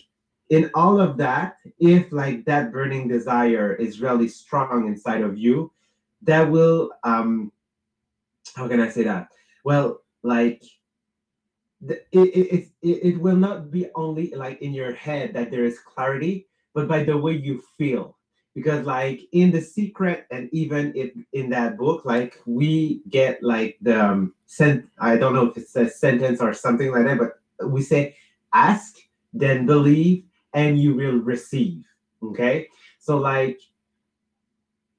in 0.49 0.69
all 0.73 0.99
of 0.99 1.17
that 1.17 1.57
if 1.79 2.11
like 2.11 2.45
that 2.45 2.71
burning 2.73 3.07
desire 3.07 3.73
is 3.73 4.01
really 4.01 4.27
strong 4.27 4.87
inside 4.87 5.21
of 5.21 5.37
you 5.37 5.71
that 6.21 6.49
will 6.49 6.91
um 7.03 7.51
how 8.55 8.67
can 8.67 8.81
i 8.81 8.89
say 8.89 9.03
that? 9.03 9.29
Well 9.63 10.01
like 10.23 10.61
it, 11.89 12.07
it, 12.11 12.67
it, 12.81 12.89
it 13.13 13.21
will 13.21 13.35
not 13.35 13.71
be 13.71 13.87
only 13.95 14.31
like 14.35 14.61
in 14.61 14.73
your 14.73 14.93
head 14.93 15.33
that 15.33 15.51
there 15.51 15.65
is 15.65 15.79
clarity 15.79 16.47
but 16.73 16.87
by 16.89 17.03
the 17.03 17.17
way 17.17 17.31
you 17.31 17.63
feel. 17.77 18.17
Because 18.53 18.85
like 18.85 19.21
in 19.33 19.51
the 19.51 19.61
secret 19.61 20.27
and 20.31 20.49
even 20.53 20.93
if 20.95 21.11
in 21.33 21.49
that 21.49 21.77
book 21.77 22.05
like 22.05 22.39
we 22.45 23.01
get 23.09 23.43
like 23.43 23.77
the 23.81 24.01
um, 24.01 24.33
sent 24.45 24.85
i 24.99 25.17
don't 25.17 25.33
know 25.33 25.47
if 25.47 25.57
it's 25.57 25.75
a 25.75 25.89
sentence 25.89 26.39
or 26.39 26.53
something 26.53 26.91
like 26.91 27.03
that 27.05 27.17
but 27.17 27.69
we 27.69 27.81
say 27.81 28.15
ask 28.53 28.95
then 29.33 29.65
believe 29.65 30.23
and 30.53 30.79
you 30.79 30.95
will 30.95 31.17
receive. 31.17 31.83
Okay? 32.23 32.69
So 32.99 33.17
like 33.17 33.59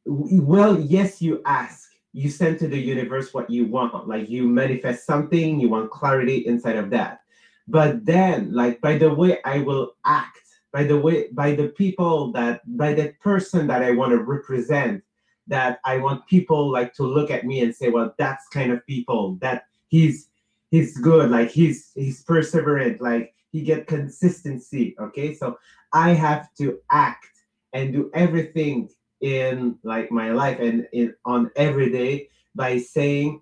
well 0.05 0.79
yes 0.79 1.20
you 1.20 1.42
ask 1.46 1.86
you 2.16 2.31
send 2.31 2.59
to 2.59 2.66
the 2.66 2.79
universe 2.79 3.35
what 3.35 3.50
you 3.50 3.66
want 3.66 4.09
like 4.09 4.31
you 4.31 4.48
manifest 4.48 5.05
something 5.05 5.61
you 5.61 5.68
want 5.68 5.90
clarity 5.90 6.46
inside 6.46 6.76
of 6.76 6.88
that. 6.88 7.20
But 7.68 8.07
then 8.07 8.55
like 8.55 8.81
by 8.81 8.96
the 8.96 9.12
way 9.12 9.38
i 9.44 9.59
will 9.59 9.96
act 10.07 10.46
by 10.72 10.85
the 10.85 10.98
way 10.98 11.29
by 11.33 11.55
the 11.55 11.68
people 11.68 12.33
that 12.33 12.62
by 12.76 12.94
the 12.94 13.12
person 13.20 13.66
that 13.66 13.83
i 13.83 13.90
want 13.90 14.12
to 14.12 14.18
represent 14.18 15.02
that 15.46 15.79
i 15.85 15.98
want 15.98 16.26
people 16.26 16.70
like 16.70 16.94
to 16.94 17.02
look 17.02 17.31
at 17.31 17.44
me 17.44 17.61
and 17.61 17.74
say 17.74 17.90
well 17.90 18.14
that's 18.18 18.48
kind 18.48 18.72
of 18.72 18.87
people 18.87 19.37
that 19.42 19.64
he's 19.88 20.29
he's 20.70 20.96
good 20.96 21.31
like 21.31 21.50
he's 21.50 21.92
he's 21.94 22.24
perseverant 22.24 22.98
like 23.00 23.35
he 23.50 23.61
get 23.62 23.87
consistency 23.87 24.96
okay? 24.98 25.35
So 25.35 25.59
i 25.92 26.11
have 26.14 26.48
to 26.61 26.79
act 26.90 27.35
and 27.74 27.92
do 27.92 28.11
everything 28.14 28.88
in 29.20 29.79
like 29.83 30.11
my 30.11 30.31
life 30.31 30.59
and 30.61 30.87
in 30.92 31.14
on 31.24 31.50
every 31.57 31.90
day 31.90 32.29
by 32.55 32.79
saying 32.79 33.40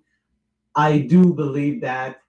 i 0.75 0.99
do 0.99 1.33
believe 1.33 1.81
that 1.81 2.21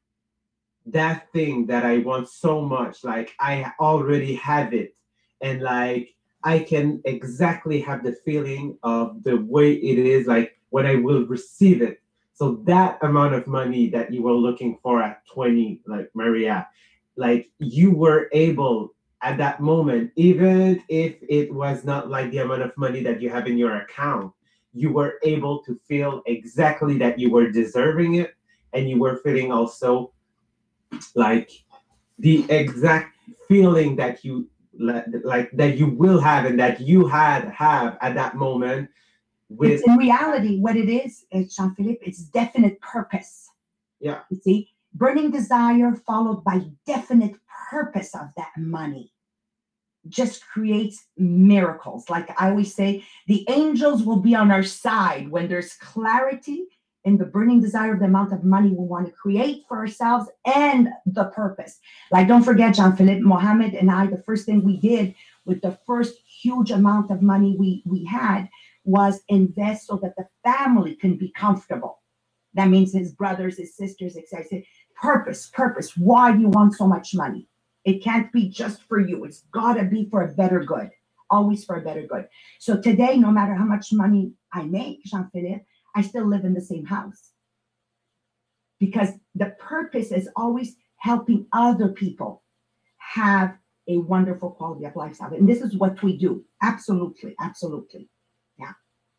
that 0.86 1.30
thing 1.32 1.66
that 1.66 1.84
I 1.84 1.98
want 1.98 2.28
so 2.28 2.60
much, 2.62 3.04
like 3.04 3.34
I 3.40 3.72
already 3.80 4.34
have 4.36 4.72
it. 4.72 4.96
And 5.40 5.60
like 5.60 6.14
I 6.44 6.60
can 6.60 7.02
exactly 7.04 7.80
have 7.80 8.04
the 8.04 8.16
feeling 8.24 8.78
of 8.82 9.22
the 9.24 9.36
way 9.36 9.72
it 9.72 9.98
is, 9.98 10.26
like 10.26 10.58
when 10.70 10.86
I 10.86 10.96
will 10.96 11.26
receive 11.26 11.82
it. 11.82 12.00
So 12.34 12.62
that 12.64 12.98
amount 13.02 13.34
of 13.34 13.46
money 13.46 13.88
that 13.90 14.12
you 14.12 14.22
were 14.22 14.32
looking 14.32 14.78
for 14.82 15.02
at 15.02 15.26
20, 15.26 15.80
like 15.86 16.10
Maria, 16.14 16.68
like 17.16 17.50
you 17.58 17.90
were 17.90 18.28
able 18.32 18.94
at 19.22 19.38
that 19.38 19.60
moment, 19.60 20.12
even 20.16 20.82
if 20.88 21.16
it 21.28 21.52
was 21.52 21.84
not 21.84 22.10
like 22.10 22.30
the 22.30 22.38
amount 22.38 22.62
of 22.62 22.76
money 22.76 23.02
that 23.02 23.20
you 23.20 23.30
have 23.30 23.46
in 23.46 23.56
your 23.56 23.76
account, 23.76 24.32
you 24.72 24.92
were 24.92 25.14
able 25.24 25.62
to 25.64 25.80
feel 25.88 26.22
exactly 26.26 26.98
that 26.98 27.18
you 27.18 27.30
were 27.30 27.50
deserving 27.50 28.16
it. 28.16 28.34
And 28.72 28.90
you 28.90 28.98
were 28.98 29.16
feeling 29.24 29.52
also 29.52 30.12
like 31.14 31.50
the 32.18 32.44
exact 32.50 33.16
feeling 33.48 33.96
that 33.96 34.22
you 34.22 34.50
like 34.78 35.50
that 35.52 35.78
you 35.78 35.86
will 35.86 36.20
have 36.20 36.44
and 36.44 36.60
that 36.60 36.80
you 36.80 37.06
had 37.06 37.48
have 37.48 37.96
at 38.02 38.14
that 38.14 38.36
moment 38.36 38.90
with 39.48 39.82
in 39.86 39.96
reality 39.96 40.58
what 40.58 40.76
it 40.76 40.90
is 40.90 41.24
is 41.30 41.56
jean-philippe. 41.56 42.04
It's 42.04 42.24
definite 42.24 42.78
purpose. 42.80 43.48
Yeah. 44.00 44.20
You 44.28 44.36
see? 44.36 44.74
Burning 44.92 45.30
desire 45.30 45.94
followed 46.06 46.44
by 46.44 46.60
definite 46.86 47.36
purpose 47.70 48.14
of 48.14 48.28
that 48.36 48.52
money 48.56 49.12
just 50.08 50.46
creates 50.46 51.04
miracles. 51.16 52.08
Like 52.08 52.30
I 52.40 52.50
always 52.50 52.74
say, 52.74 53.04
the 53.26 53.44
angels 53.48 54.02
will 54.04 54.20
be 54.20 54.34
on 54.34 54.50
our 54.50 54.62
side 54.62 55.28
when 55.28 55.48
there's 55.48 55.74
clarity 55.74 56.66
in 57.04 57.16
the 57.16 57.24
burning 57.24 57.60
desire 57.60 57.94
of 57.94 58.00
the 58.00 58.04
amount 58.04 58.32
of 58.32 58.42
money 58.42 58.70
we 58.70 58.84
want 58.84 59.06
to 59.06 59.12
create 59.12 59.62
for 59.68 59.78
ourselves 59.78 60.28
and 60.44 60.88
the 61.06 61.26
purpose. 61.26 61.78
Like, 62.10 62.26
don't 62.26 62.42
forget, 62.42 62.74
Jean 62.74 62.96
Philippe, 62.96 63.20
Mohammed, 63.20 63.74
and 63.74 63.90
I, 63.90 64.08
the 64.08 64.22
first 64.22 64.44
thing 64.44 64.64
we 64.64 64.76
did 64.76 65.14
with 65.44 65.62
the 65.62 65.78
first 65.86 66.16
huge 66.42 66.72
amount 66.72 67.12
of 67.12 67.22
money 67.22 67.54
we, 67.56 67.82
we 67.86 68.04
had 68.04 68.48
was 68.84 69.20
invest 69.28 69.86
so 69.86 70.00
that 70.02 70.16
the 70.16 70.26
family 70.42 70.96
can 70.96 71.16
be 71.16 71.30
comfortable. 71.30 72.00
That 72.54 72.70
means 72.70 72.92
his 72.92 73.12
brothers, 73.12 73.58
his 73.58 73.76
sisters, 73.76 74.16
etc. 74.16 74.62
Purpose, 75.00 75.50
purpose. 75.52 75.96
Why 75.96 76.32
do 76.32 76.40
you 76.40 76.48
want 76.48 76.74
so 76.74 76.86
much 76.86 77.14
money? 77.14 77.46
It 77.84 78.02
can't 78.02 78.32
be 78.32 78.48
just 78.48 78.82
for 78.82 78.98
you. 78.98 79.24
It's 79.24 79.42
got 79.52 79.74
to 79.74 79.84
be 79.84 80.08
for 80.10 80.22
a 80.22 80.34
better 80.34 80.64
good, 80.64 80.90
always 81.30 81.64
for 81.64 81.76
a 81.76 81.82
better 81.82 82.02
good. 82.02 82.26
So 82.58 82.80
today, 82.80 83.16
no 83.16 83.30
matter 83.30 83.54
how 83.54 83.64
much 83.64 83.92
money 83.92 84.32
I 84.52 84.64
make, 84.64 85.04
Jean 85.04 85.28
Philippe, 85.32 85.64
I 85.94 86.02
still 86.02 86.26
live 86.26 86.44
in 86.44 86.54
the 86.54 86.60
same 86.60 86.84
house 86.84 87.30
because 88.78 89.10
the 89.34 89.54
purpose 89.58 90.12
is 90.12 90.28
always 90.36 90.76
helping 90.96 91.46
other 91.52 91.88
people 91.88 92.42
have 92.98 93.56
a 93.88 93.98
wonderful 93.98 94.50
quality 94.50 94.84
of 94.84 94.96
lifestyle. 94.96 95.32
And 95.32 95.48
this 95.48 95.60
is 95.60 95.76
what 95.76 96.02
we 96.02 96.16
do. 96.16 96.44
Absolutely, 96.62 97.34
absolutely. 97.40 98.08
Yeah. 98.58 98.72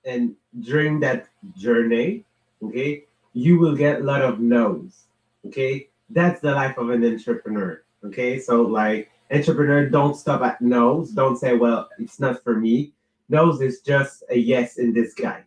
And 0.05 0.35
during 0.59 0.99
that 1.01 1.27
journey, 1.57 2.25
okay, 2.61 3.05
you 3.33 3.59
will 3.59 3.75
get 3.75 4.01
a 4.01 4.03
lot 4.03 4.21
of 4.21 4.39
no's. 4.39 5.06
Okay, 5.47 5.89
that's 6.09 6.41
the 6.41 6.51
life 6.51 6.77
of 6.77 6.89
an 6.89 7.03
entrepreneur. 7.05 7.83
Okay, 8.05 8.39
so 8.39 8.61
like 8.61 9.09
entrepreneur, 9.31 9.89
don't 9.89 10.15
stop 10.15 10.41
at 10.41 10.61
no's. 10.61 11.11
Don't 11.11 11.37
say, 11.37 11.53
well, 11.55 11.89
it's 11.99 12.19
not 12.19 12.43
for 12.43 12.55
me. 12.55 12.93
No's 13.29 13.61
is 13.61 13.81
just 13.81 14.23
a 14.29 14.37
yes 14.37 14.77
in 14.77 14.93
disguise. 14.93 15.43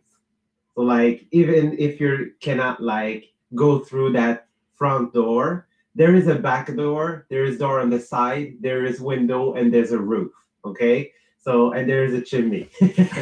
So 0.75 0.81
like 0.81 1.27
even 1.31 1.77
if 1.77 1.99
you 1.99 2.33
cannot 2.39 2.81
like 2.81 3.33
go 3.55 3.79
through 3.79 4.13
that 4.13 4.47
front 4.73 5.13
door, 5.13 5.67
there 5.93 6.15
is 6.15 6.27
a 6.27 6.35
back 6.35 6.73
door, 6.75 7.27
there 7.29 7.43
is 7.43 7.57
door 7.57 7.79
on 7.79 7.89
the 7.89 7.99
side, 7.99 8.55
there 8.61 8.85
is 8.85 9.01
window, 9.01 9.53
and 9.53 9.73
there's 9.73 9.91
a 9.91 9.99
roof. 9.99 10.31
Okay, 10.63 11.11
so 11.37 11.73
and 11.73 11.89
there 11.89 12.05
is 12.05 12.13
a 12.13 12.21
chimney. 12.21 12.69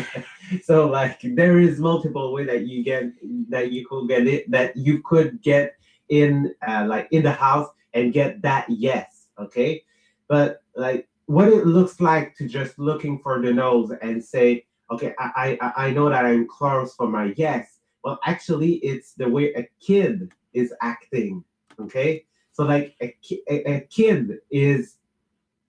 so 0.64 0.88
like 0.88 1.20
there 1.24 1.60
is 1.60 1.80
multiple 1.80 2.32
way 2.32 2.46
that 2.46 2.68
you 2.68 2.84
get 2.84 3.12
that 3.50 3.72
you 3.72 3.88
could 3.88 4.08
get 4.08 4.28
it 4.28 4.50
that 4.52 4.78
you 4.78 5.02
could 5.02 5.42
get 5.42 5.79
in 6.10 6.54
uh, 6.68 6.86
like 6.88 7.08
in 7.12 7.24
the 7.24 7.32
house 7.32 7.70
and 7.94 8.14
get 8.14 8.42
that 8.42 8.66
yes 8.70 9.28
okay? 9.40 9.84
But 10.28 10.62
like 10.76 11.08
what 11.26 11.48
it 11.48 11.66
looks 11.66 12.02
like 12.02 12.36
to 12.36 12.48
just 12.48 12.78
looking 12.80 13.20
for 13.20 13.42
the 13.42 13.54
no's 13.54 13.92
and 14.02 14.24
say 14.24 14.66
okay 14.90 15.14
i 15.20 15.58
i, 15.62 15.88
I 15.88 15.92
know 15.92 16.10
that 16.10 16.26
i'm 16.26 16.48
close 16.48 16.96
for 16.96 17.08
my 17.08 17.34
yes 17.38 17.80
well 18.04 18.20
actually 18.26 18.78
it's 18.78 19.14
the 19.14 19.30
way 19.30 19.54
a 19.54 19.68
kid 19.80 20.32
is 20.54 20.74
acting 20.82 21.44
okay? 21.80 22.26
So 22.52 22.64
like 22.64 22.96
a, 23.02 23.16
a, 23.50 23.76
a 23.76 23.80
kid 23.82 24.40
is 24.52 24.98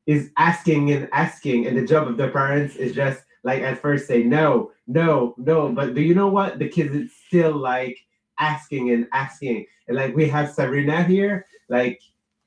is 0.07 0.31
asking 0.39 0.91
and 0.91 1.09
asking 1.13 1.67
and 1.67 1.77
the 1.77 1.87
job 1.87 2.09
of 2.09 2.17
the 2.17 2.29
parents 2.29 2.77
is 2.77 2.95
just 2.95 3.23
like 3.45 3.63
at 3.63 3.79
first 3.79 4.09
say 4.09 4.23
no 4.23 4.73
no 4.87 5.35
no 5.39 5.71
but 5.71 5.95
do 5.95 6.01
you 6.01 6.15
know 6.15 6.29
what? 6.29 6.59
The 6.59 6.69
kids 6.69 6.95
is 6.95 7.13
still 7.27 7.57
like 7.57 7.99
asking 8.41 8.91
and 8.91 9.07
asking 9.13 9.67
and 9.89 9.97
like 9.97 10.15
we 10.17 10.29
have 10.29 10.51
sabrina 10.51 11.05
here 11.05 11.47
like 11.69 12.01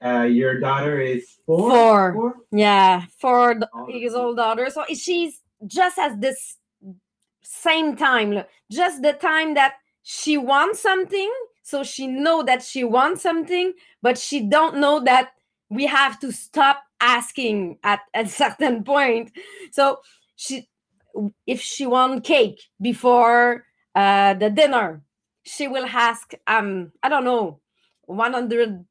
uh 0.04 0.24
your 0.24 0.60
daughter 0.60 1.00
is 1.00 1.38
four 1.46 1.70
Four. 1.70 2.14
four? 2.14 2.36
Yeah, 2.52 3.06
the, 3.56 3.70
Oh, 3.74 3.86
his 3.88 4.14
old 4.14 4.38
daughter. 4.38 4.70
So 4.70 4.84
she's 4.94 5.42
just 5.66 5.98
at 5.98 6.20
this 6.22 6.58
same 7.42 7.96
time, 7.96 8.44
just 8.72 9.02
the 9.02 9.14
time 9.14 9.54
that 9.56 9.76
she 10.04 10.38
wants 10.38 10.82
something. 10.82 11.32
So 11.64 11.84
she 11.84 12.08
know 12.08 12.44
that 12.44 12.62
she 12.62 12.84
wants 12.84 13.22
something, 13.22 13.74
but 14.02 14.18
she 14.18 14.42
don't 14.42 14.78
know 14.78 15.00
that 15.02 15.32
we 15.70 15.86
have 15.86 16.20
to 16.20 16.32
stop 16.32 16.84
asking 17.00 17.78
at 17.84 18.02
a 18.14 18.28
certain 18.42 18.84
point. 18.84 19.32
So 19.72 20.00
she, 20.36 20.68
if 21.48 21.62
she 21.62 21.86
want 21.86 22.24
cake 22.24 22.60
before 22.82 23.66
uh, 23.96 24.34
the 24.36 24.50
dinner, 24.50 25.02
she 25.44 25.68
will 25.68 25.86
ask, 25.86 26.34
um, 26.48 26.92
I 27.02 27.10
don't 27.10 27.26
know, 27.26 27.60
100 28.06 28.86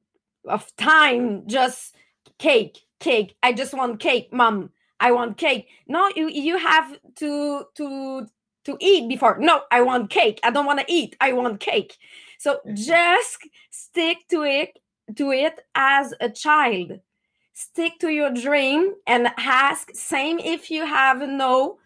of 0.45 0.77
time 0.77 1.47
just 1.47 1.95
cake 2.39 2.79
cake. 3.03 3.37
I 3.43 3.53
just 3.53 3.75
want 3.75 4.01
cake 4.01 4.33
mom. 4.33 4.71
I 5.01 5.11
want 5.13 5.37
cake. 5.37 5.69
No 5.89 6.09
you 6.15 6.29
you 6.29 6.57
have 6.57 6.97
to 7.17 7.65
to 7.75 8.27
to 8.65 8.77
eat 8.81 9.09
before. 9.09 9.39
No 9.39 9.63
i 9.71 9.83
want 9.83 10.11
cake. 10.11 10.39
I 10.43 10.51
don't 10.51 10.67
want 10.67 10.79
to 10.79 10.87
eat. 10.89 11.17
I 11.21 11.33
want 11.33 11.61
cake. 11.61 11.99
So 12.39 12.61
just 12.75 13.39
stick 13.71 14.19
to 14.31 14.43
it 14.45 14.79
to 15.17 15.33
it 15.33 15.61
as 15.75 16.15
a 16.21 16.31
child. 16.31 17.01
Stick 17.53 17.99
to 18.01 18.09
your 18.09 18.31
dream 18.31 18.95
and 19.07 19.29
ask. 19.37 19.91
Same 19.95 20.39
if 20.39 20.71
you 20.71 20.87
have 20.87 21.21
no 21.29 21.79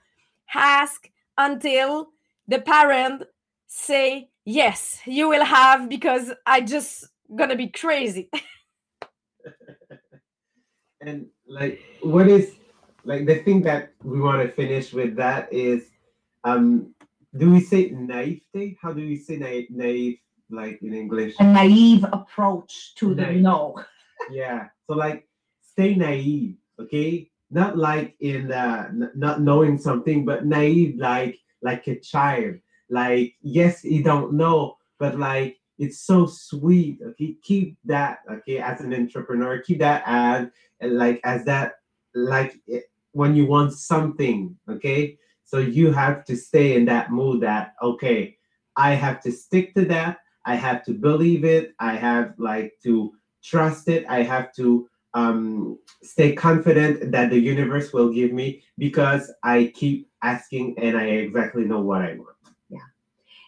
ask 0.55 1.11
until 1.39 2.09
the 2.47 2.61
parent 2.61 3.25
say 3.67 4.29
yes 4.47 5.01
you 5.05 5.29
will 5.29 5.45
have 5.45 5.89
because 5.91 6.33
i 6.47 6.61
just 6.61 7.09
gonna 7.35 7.57
be 7.57 7.69
crazy. 7.69 8.31
And 11.03 11.27
like 11.47 11.81
what 12.03 12.27
is 12.27 12.57
like 13.05 13.27
the 13.27 13.37
thing 13.45 13.61
that 13.63 13.93
we 14.03 14.19
want 14.19 14.41
to 14.43 14.49
finish 14.49 14.93
with 14.93 15.15
that 15.17 15.53
is 15.53 15.91
um 16.43 16.95
do 17.37 17.51
we 17.51 17.61
say 17.61 17.91
naivete 17.91 18.79
how 18.81 18.93
do 18.93 19.03
we 19.03 19.17
say 19.17 19.37
na- 19.37 19.69
naive 19.71 20.19
like 20.51 20.81
in 20.83 20.95
english? 20.95 21.35
A 21.39 21.45
naive 21.45 22.05
approach 22.13 22.95
to 22.97 23.15
the 23.15 23.23
Naive. 23.23 23.43
no. 23.43 23.79
yeah 24.31 24.69
so 24.87 24.95
like 24.97 25.29
stay 25.61 25.95
naive 25.95 26.57
okay? 26.81 27.31
Not 27.51 27.77
like 27.77 28.17
in 28.21 28.51
uh 28.51 28.89
n- 28.89 29.13
not 29.15 29.43
knowing 29.43 29.79
something 29.79 30.25
but 30.25 30.47
naive 30.47 30.97
like 30.99 31.39
like 31.63 31.87
a 31.89 32.01
child 32.01 32.57
like 32.91 33.35
yes 33.43 33.85
you 33.85 34.03
don't 34.03 34.33
know 34.33 34.77
but 34.99 35.19
like 35.19 35.59
it's 35.79 36.01
so 36.01 36.25
sweet. 36.27 36.99
Okay 37.07 37.37
keep 37.43 37.77
that 37.85 38.21
okay 38.31 38.59
as 38.59 38.81
an 38.81 38.95
entrepreneur 38.95 39.59
keep 39.61 39.79
that 39.81 40.03
as 40.07 40.49
like 40.81 41.21
as 41.25 41.45
that 41.45 41.75
like 42.15 42.59
it- 42.67 42.85
when 43.13 43.35
you 43.35 43.47
want 43.47 43.73
something 43.73 44.55
okay? 44.69 45.17
So 45.45 45.59
you 45.59 45.91
have 45.93 46.25
to 46.27 46.37
stay 46.37 46.75
in 46.77 46.85
that 46.87 47.11
mood 47.13 47.41
that 47.43 47.75
okay 47.83 48.37
i 48.77 48.93
have 48.93 49.21
to 49.23 49.33
stick 49.33 49.75
to 49.75 49.85
that. 49.87 50.19
I 50.45 50.55
have 50.55 50.85
to 50.85 50.93
believe 50.93 51.45
it. 51.45 51.75
I 51.81 51.95
have 51.97 52.35
like 52.39 52.75
to 52.85 53.13
trust 53.43 53.89
it. 53.89 54.05
I 54.09 54.23
have 54.23 54.53
to 54.55 54.89
um, 55.15 55.79
stay 56.03 56.35
confident 56.35 57.11
that 57.11 57.31
the 57.31 57.39
universe 57.39 57.93
will 57.93 58.13
give 58.13 58.33
me 58.33 58.63
because 58.79 59.33
i 59.43 59.73
keep 59.75 60.09
asking 60.23 60.75
and 60.79 60.97
i 60.97 61.05
exactly 61.05 61.65
know 61.65 61.81
what 61.81 62.03
i 62.03 62.15
want 62.17 62.36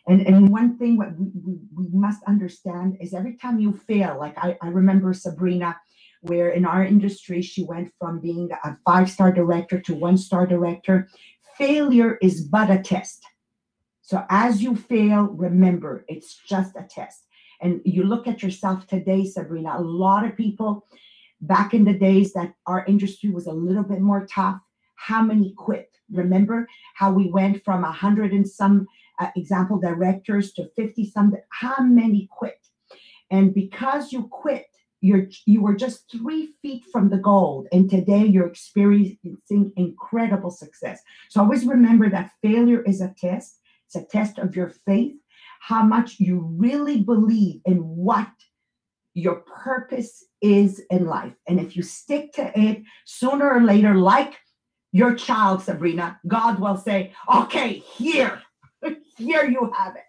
And 0.09 0.27
and 0.27 0.49
one 0.49 0.79
thing 0.79 0.97
what 0.97 1.17
we, 1.19 1.31
we, 1.45 1.59
we 1.77 1.89
must 1.93 2.23
understand 2.25 2.97
is 3.01 3.13
every 3.13 3.37
time 3.37 3.61
you 3.61 3.73
fail, 3.73 4.17
like 4.19 4.37
I, 4.39 4.57
I 4.63 4.69
remember 4.69 5.13
Sabrina, 5.13 5.77
where 6.23 6.51
in 6.51 6.65
our 6.65 6.85
industry 6.85 7.43
she 7.43 7.65
went 7.65 7.93
from 7.99 8.21
being 8.21 8.49
a 8.65 8.77
five-star 8.87 9.33
director 9.33 9.81
to 9.83 9.95
one-star 9.95 10.47
director. 10.47 11.09
Failure 11.59 12.19
is 12.23 12.43
but 12.43 12.71
a 12.71 12.79
test. 12.79 13.23
So 14.01 14.25
as 14.31 14.63
you 14.63 14.75
fail, 14.75 15.25
remember 15.25 16.05
it's 16.09 16.41
just 16.49 16.75
a 16.77 16.87
test. 16.89 17.27
And 17.61 17.81
you 17.85 18.05
look 18.05 18.27
at 18.27 18.43
yourself 18.43 18.87
today, 18.87 19.25
Sabrina, 19.27 19.75
a 19.77 19.83
lot 19.83 20.25
of 20.25 20.37
people 20.37 20.87
back 21.41 21.75
in 21.75 21.85
the 21.85 21.93
days 21.93 22.33
that 22.33 22.55
our 22.67 22.85
industry 22.87 23.31
was 23.31 23.47
a 23.47 23.53
little 23.53 23.83
bit 23.83 24.01
more 24.01 24.27
tough, 24.27 24.61
how 24.95 25.23
many 25.23 25.53
quit? 25.57 25.91
Remember 26.11 26.67
how 26.95 27.13
we 27.13 27.31
went 27.31 27.65
from 27.65 27.85
a 27.85 27.93
hundred 27.93 28.33
and 28.33 28.49
some 28.49 28.87
uh, 29.19 29.29
example 29.37 29.79
directors 29.79 30.53
to 30.53 30.71
50 30.77 31.11
some 31.11 31.37
how 31.51 31.83
many 31.83 32.29
quit? 32.31 32.59
And 33.31 33.55
because 33.55 34.13
you 34.13 34.29
quit 34.29 34.67
you're 35.01 35.29
you 35.47 35.63
were 35.63 35.77
just 35.77 36.11
three 36.11 36.55
feet 36.61 36.85
from 36.91 37.09
the 37.09 37.19
gold 37.19 37.69
and 37.71 37.89
today 37.89 38.25
you're 38.25 38.49
experiencing 38.49 39.73
incredible 39.77 40.51
success. 40.51 41.01
So 41.29 41.41
always 41.41 41.65
remember 41.65 42.11
that 42.11 42.33
failure 42.43 42.83
is 42.83 43.01
a 43.01 43.15
test. 43.17 43.61
It's 43.87 43.97
a 43.97 44.05
test 44.05 44.39
of 44.39 44.57
your 44.57 44.71
faith 44.87 45.15
how 45.61 45.83
much 45.83 46.21
you 46.21 46.39
really 46.57 47.01
believe 47.01 47.61
in 47.65 47.79
what 47.79 48.31
your 49.15 49.37
purpose 49.65 50.25
is 50.41 50.81
in 50.91 51.07
life. 51.07 51.35
And 51.47 51.59
if 51.59 51.77
you 51.77 51.83
stick 51.83 52.33
to 52.35 52.59
it 52.59 52.83
sooner 53.05 53.51
or 53.51 53.63
later 53.63 53.95
like 53.95 54.35
your 54.93 55.15
child 55.15 55.63
sabrina 55.63 56.19
god 56.27 56.59
will 56.59 56.77
say 56.77 57.13
okay 57.33 57.75
here 57.75 58.41
here 59.17 59.45
you 59.45 59.71
have 59.77 59.97
it 59.97 60.03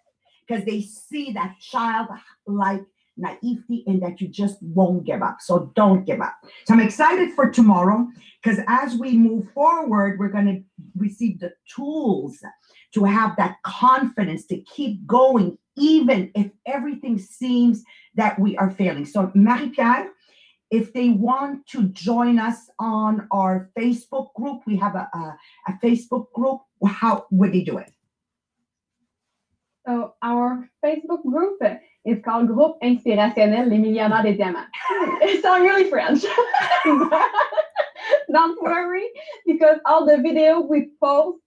because 0.48 0.66
they 0.66 0.82
see 0.82 1.32
that 1.34 1.56
childlike 1.60 2.86
naivety, 3.20 3.84
and 3.86 4.02
that 4.02 4.22
you 4.22 4.28
just 4.28 4.62
won't 4.62 5.06
give 5.06 5.22
up. 5.22 5.38
So 5.42 5.72
don't 5.76 6.06
give 6.06 6.22
up. 6.22 6.36
So 6.66 6.74
I'm 6.74 6.80
excited 6.80 7.34
for 7.34 7.50
tomorrow 7.50 8.08
because 8.42 8.60
as 8.68 8.96
we 8.96 9.18
move 9.18 9.52
forward, 9.54 10.20
we're 10.20 10.30
going 10.30 10.46
to 10.46 10.64
receive 10.98 11.40
the 11.40 11.54
tools 11.74 12.40
to 12.94 13.04
have 13.04 13.36
that 13.38 13.58
confidence 13.64 14.46
to 14.48 14.62
keep 14.62 15.06
going, 15.06 15.58
even 15.78 16.32
if 16.36 16.50
everything 16.66 17.20
seems 17.20 17.84
that 18.16 18.40
we 18.40 18.58
are 18.58 18.72
failing. 18.72 19.06
So, 19.06 19.32
Marie 19.36 19.70
Pier, 19.70 20.12
if 20.72 20.94
they 20.94 21.10
want 21.10 21.68
to 21.68 21.90
join 21.90 22.40
us 22.40 22.70
on 22.80 23.28
our 23.32 23.70
Facebook 23.78 24.34
group, 24.34 24.62
we 24.66 24.78
have 24.78 24.96
a, 24.96 25.10
a, 25.14 25.38
a 25.68 25.72
Facebook 25.84 26.32
group. 26.34 26.62
How 26.86 27.26
would 27.32 27.52
they 27.52 27.64
do 27.64 27.78
it? 27.78 27.92
So 29.88 30.14
our 30.22 30.70
Facebook 30.84 31.24
group 31.24 31.60
is 32.06 32.20
called 32.24 32.48
Groupe 32.48 32.78
Inspirationnel 32.82 33.70
Les 33.70 33.78
Millionnaires 33.78 34.24
des 34.24 34.36
Diamants. 34.36 34.70
It 35.22 35.42
sounds 35.42 35.64
really 35.64 35.90
French. 35.90 36.24
Don't 38.32 38.62
worry, 38.62 39.08
because 39.46 39.80
all 39.86 40.06
the 40.06 40.18
videos 40.18 40.68
we 40.70 40.90
post, 41.02 41.40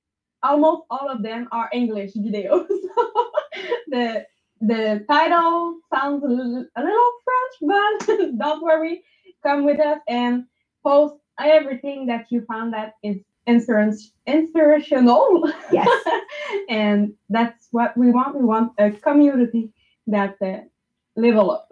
almost 0.43 0.83
all 0.91 1.09
of 1.09 1.23
them 1.23 1.49
are 1.53 1.71
English 1.73 2.13
videos. 2.15 2.67
the 3.89 4.27
the 4.61 5.05
title 5.11 5.79
sounds 5.93 6.23
a 6.25 6.29
little, 6.29 6.65
a 6.77 6.83
little 6.83 7.13
French, 7.25 7.55
but 8.09 8.39
don't 8.39 8.63
worry. 8.63 9.03
Come 9.43 9.65
with 9.65 9.81
us 9.81 9.99
and 10.09 10.45
post 10.85 11.15
everything 11.41 12.07
that 12.07 12.27
you 12.31 12.45
found 12.45 12.73
that 12.73 12.95
is 13.03 13.17
insurance 13.47 14.13
inspirational. 14.27 15.53
Yes. 15.73 15.89
and 16.69 17.15
that's 17.29 17.69
what 17.71 17.97
we 17.97 18.11
want. 18.11 18.37
We 18.37 18.45
want 18.45 18.73
a 18.79 18.91
community 18.91 19.73
that 20.07 20.37
uh, 20.43 20.61
level 21.17 21.51
up. 21.51 21.69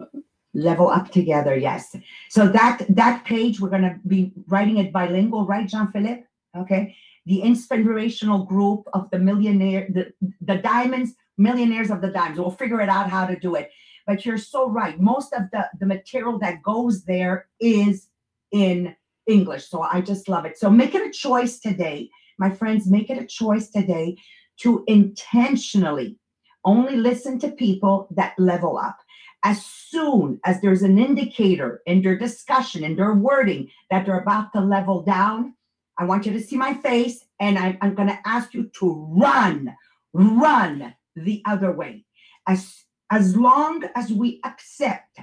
level 0.53 0.89
up 0.89 1.09
together 1.11 1.55
yes 1.55 1.95
so 2.29 2.47
that 2.47 2.85
that 2.89 3.23
page 3.25 3.59
we're 3.59 3.69
going 3.69 3.81
to 3.81 3.95
be 4.05 4.31
writing 4.47 4.77
it 4.77 4.91
bilingual 4.91 5.45
right 5.45 5.67
jean-philippe 5.67 6.23
okay 6.57 6.95
the 7.25 7.41
inspirational 7.41 8.43
group 8.45 8.87
of 8.93 9.09
the 9.11 9.19
millionaire 9.19 9.87
the, 9.89 10.11
the 10.41 10.57
diamonds 10.57 11.13
millionaires 11.37 11.89
of 11.89 12.01
the 12.01 12.09
diamonds 12.09 12.39
we'll 12.39 12.51
figure 12.51 12.81
it 12.81 12.89
out 12.89 13.09
how 13.09 13.25
to 13.25 13.39
do 13.39 13.55
it 13.55 13.71
but 14.05 14.25
you're 14.25 14.37
so 14.37 14.69
right 14.69 14.99
most 14.99 15.33
of 15.33 15.43
the 15.51 15.67
the 15.79 15.85
material 15.85 16.37
that 16.37 16.61
goes 16.61 17.03
there 17.05 17.47
is 17.59 18.09
in 18.51 18.95
english 19.31 19.67
so 19.67 19.81
i 19.81 20.01
just 20.01 20.27
love 20.29 20.45
it 20.45 20.57
so 20.57 20.69
make 20.69 20.93
it 20.95 21.07
a 21.07 21.11
choice 21.11 21.59
today 21.59 22.09
my 22.37 22.49
friends 22.49 22.87
make 22.87 23.09
it 23.09 23.21
a 23.21 23.25
choice 23.25 23.69
today 23.69 24.15
to 24.57 24.83
intentionally 24.87 26.17
only 26.63 26.95
listen 26.95 27.39
to 27.39 27.49
people 27.49 28.07
that 28.11 28.33
level 28.37 28.77
up 28.77 28.97
as 29.43 29.65
soon 29.65 30.39
as 30.45 30.61
there's 30.61 30.83
an 30.83 30.99
indicator 30.99 31.81
in 31.85 32.01
their 32.01 32.17
discussion, 32.17 32.83
in 32.83 32.95
their 32.95 33.13
wording 33.13 33.69
that 33.89 34.05
they're 34.05 34.19
about 34.19 34.53
to 34.53 34.61
level 34.61 35.01
down, 35.01 35.55
I 35.97 36.05
want 36.05 36.25
you 36.25 36.33
to 36.33 36.39
see 36.39 36.55
my 36.55 36.73
face 36.75 37.25
and 37.39 37.57
I, 37.57 37.77
am 37.81 37.95
going 37.95 38.07
to 38.07 38.19
ask 38.25 38.53
you 38.53 38.71
to 38.79 39.07
run, 39.09 39.75
run 40.13 40.95
the 41.15 41.41
other 41.45 41.71
way. 41.71 42.05
As, 42.47 42.83
as 43.11 43.35
long 43.35 43.83
as 43.95 44.11
we 44.11 44.39
accept 44.45 45.19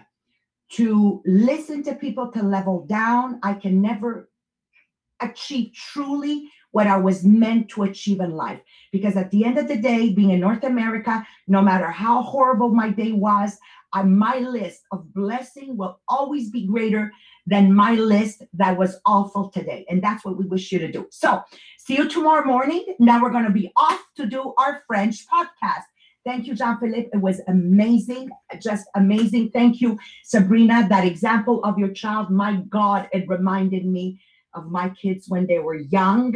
to 0.70 1.22
listen 1.24 1.82
to 1.84 1.94
people 1.94 2.30
to 2.32 2.42
level 2.42 2.84
down, 2.86 3.40
I 3.42 3.54
can 3.54 3.80
never 3.80 4.28
achieve 5.20 5.72
truly 5.74 6.50
what 6.70 6.86
I 6.86 6.96
was 6.96 7.24
meant 7.24 7.70
to 7.70 7.84
achieve 7.84 8.20
in 8.20 8.32
life. 8.32 8.60
Because 8.92 9.16
at 9.16 9.30
the 9.30 9.44
end 9.44 9.58
of 9.58 9.68
the 9.68 9.76
day, 9.76 10.10
being 10.10 10.30
in 10.30 10.40
North 10.40 10.64
America, 10.64 11.26
no 11.46 11.62
matter 11.62 11.90
how 11.90 12.22
horrible 12.22 12.68
my 12.68 12.90
day 12.90 13.12
was, 13.12 13.56
I, 13.92 14.02
my 14.02 14.38
list 14.38 14.82
of 14.92 15.12
blessing 15.14 15.76
will 15.76 15.98
always 16.08 16.50
be 16.50 16.66
greater 16.66 17.10
than 17.46 17.72
my 17.72 17.94
list 17.94 18.42
that 18.52 18.76
was 18.76 19.00
awful 19.06 19.48
today. 19.48 19.86
And 19.88 20.02
that's 20.02 20.24
what 20.24 20.36
we 20.36 20.44
wish 20.44 20.70
you 20.70 20.78
to 20.80 20.92
do. 20.92 21.06
So, 21.10 21.42
see 21.78 21.96
you 21.96 22.06
tomorrow 22.06 22.44
morning. 22.44 22.84
Now 22.98 23.22
we're 23.22 23.30
going 23.30 23.46
to 23.46 23.50
be 23.50 23.72
off 23.76 24.04
to 24.16 24.26
do 24.26 24.52
our 24.58 24.82
French 24.86 25.24
podcast. 25.26 25.84
Thank 26.24 26.46
you, 26.46 26.54
Jean 26.54 26.78
Philippe. 26.78 27.10
It 27.12 27.20
was 27.20 27.40
amazing, 27.48 28.30
just 28.60 28.86
amazing. 28.94 29.50
Thank 29.50 29.80
you, 29.80 29.98
Sabrina. 30.24 30.86
That 30.88 31.06
example 31.06 31.62
of 31.64 31.78
your 31.78 31.92
child, 31.92 32.30
my 32.30 32.56
God, 32.68 33.08
it 33.12 33.28
reminded 33.28 33.86
me 33.86 34.20
of 34.54 34.70
my 34.70 34.88
kids 34.90 35.28
when 35.28 35.46
they 35.46 35.58
were 35.58 35.76
young. 35.76 36.34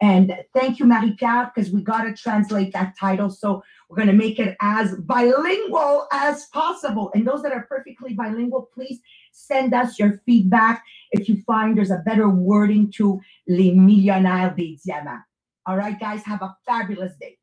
And 0.00 0.36
thank 0.54 0.78
you, 0.78 0.86
Marie 0.86 1.14
Pier, 1.14 1.50
because 1.54 1.70
we 1.70 1.82
got 1.82 2.02
to 2.02 2.14
translate 2.14 2.72
that 2.72 2.94
title. 2.98 3.30
So 3.30 3.62
we're 3.88 3.96
going 3.96 4.08
to 4.08 4.14
make 4.14 4.38
it 4.38 4.56
as 4.60 4.94
bilingual 4.96 6.06
as 6.12 6.46
possible. 6.46 7.10
And 7.14 7.26
those 7.26 7.42
that 7.42 7.52
are 7.52 7.66
perfectly 7.68 8.14
bilingual, 8.14 8.68
please 8.74 9.00
send 9.32 9.74
us 9.74 9.98
your 9.98 10.20
feedback 10.26 10.84
if 11.10 11.28
you 11.28 11.42
find 11.46 11.76
there's 11.76 11.90
a 11.90 12.02
better 12.04 12.28
wording 12.28 12.92
to 12.92 13.20
Les 13.48 13.72
Millionnaires 13.72 14.54
des 14.56 14.76
Diamants. 14.84 15.24
All 15.66 15.76
right, 15.76 15.98
guys, 15.98 16.22
have 16.24 16.42
a 16.42 16.56
fabulous 16.66 17.12
day. 17.20 17.38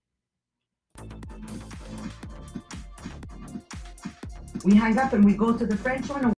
We 4.64 4.76
hang 4.76 4.98
up 4.98 5.14
and 5.14 5.24
we 5.24 5.34
go 5.34 5.56
to 5.58 5.66
the 5.66 5.78
French 5.78 6.10
one. 6.10 6.34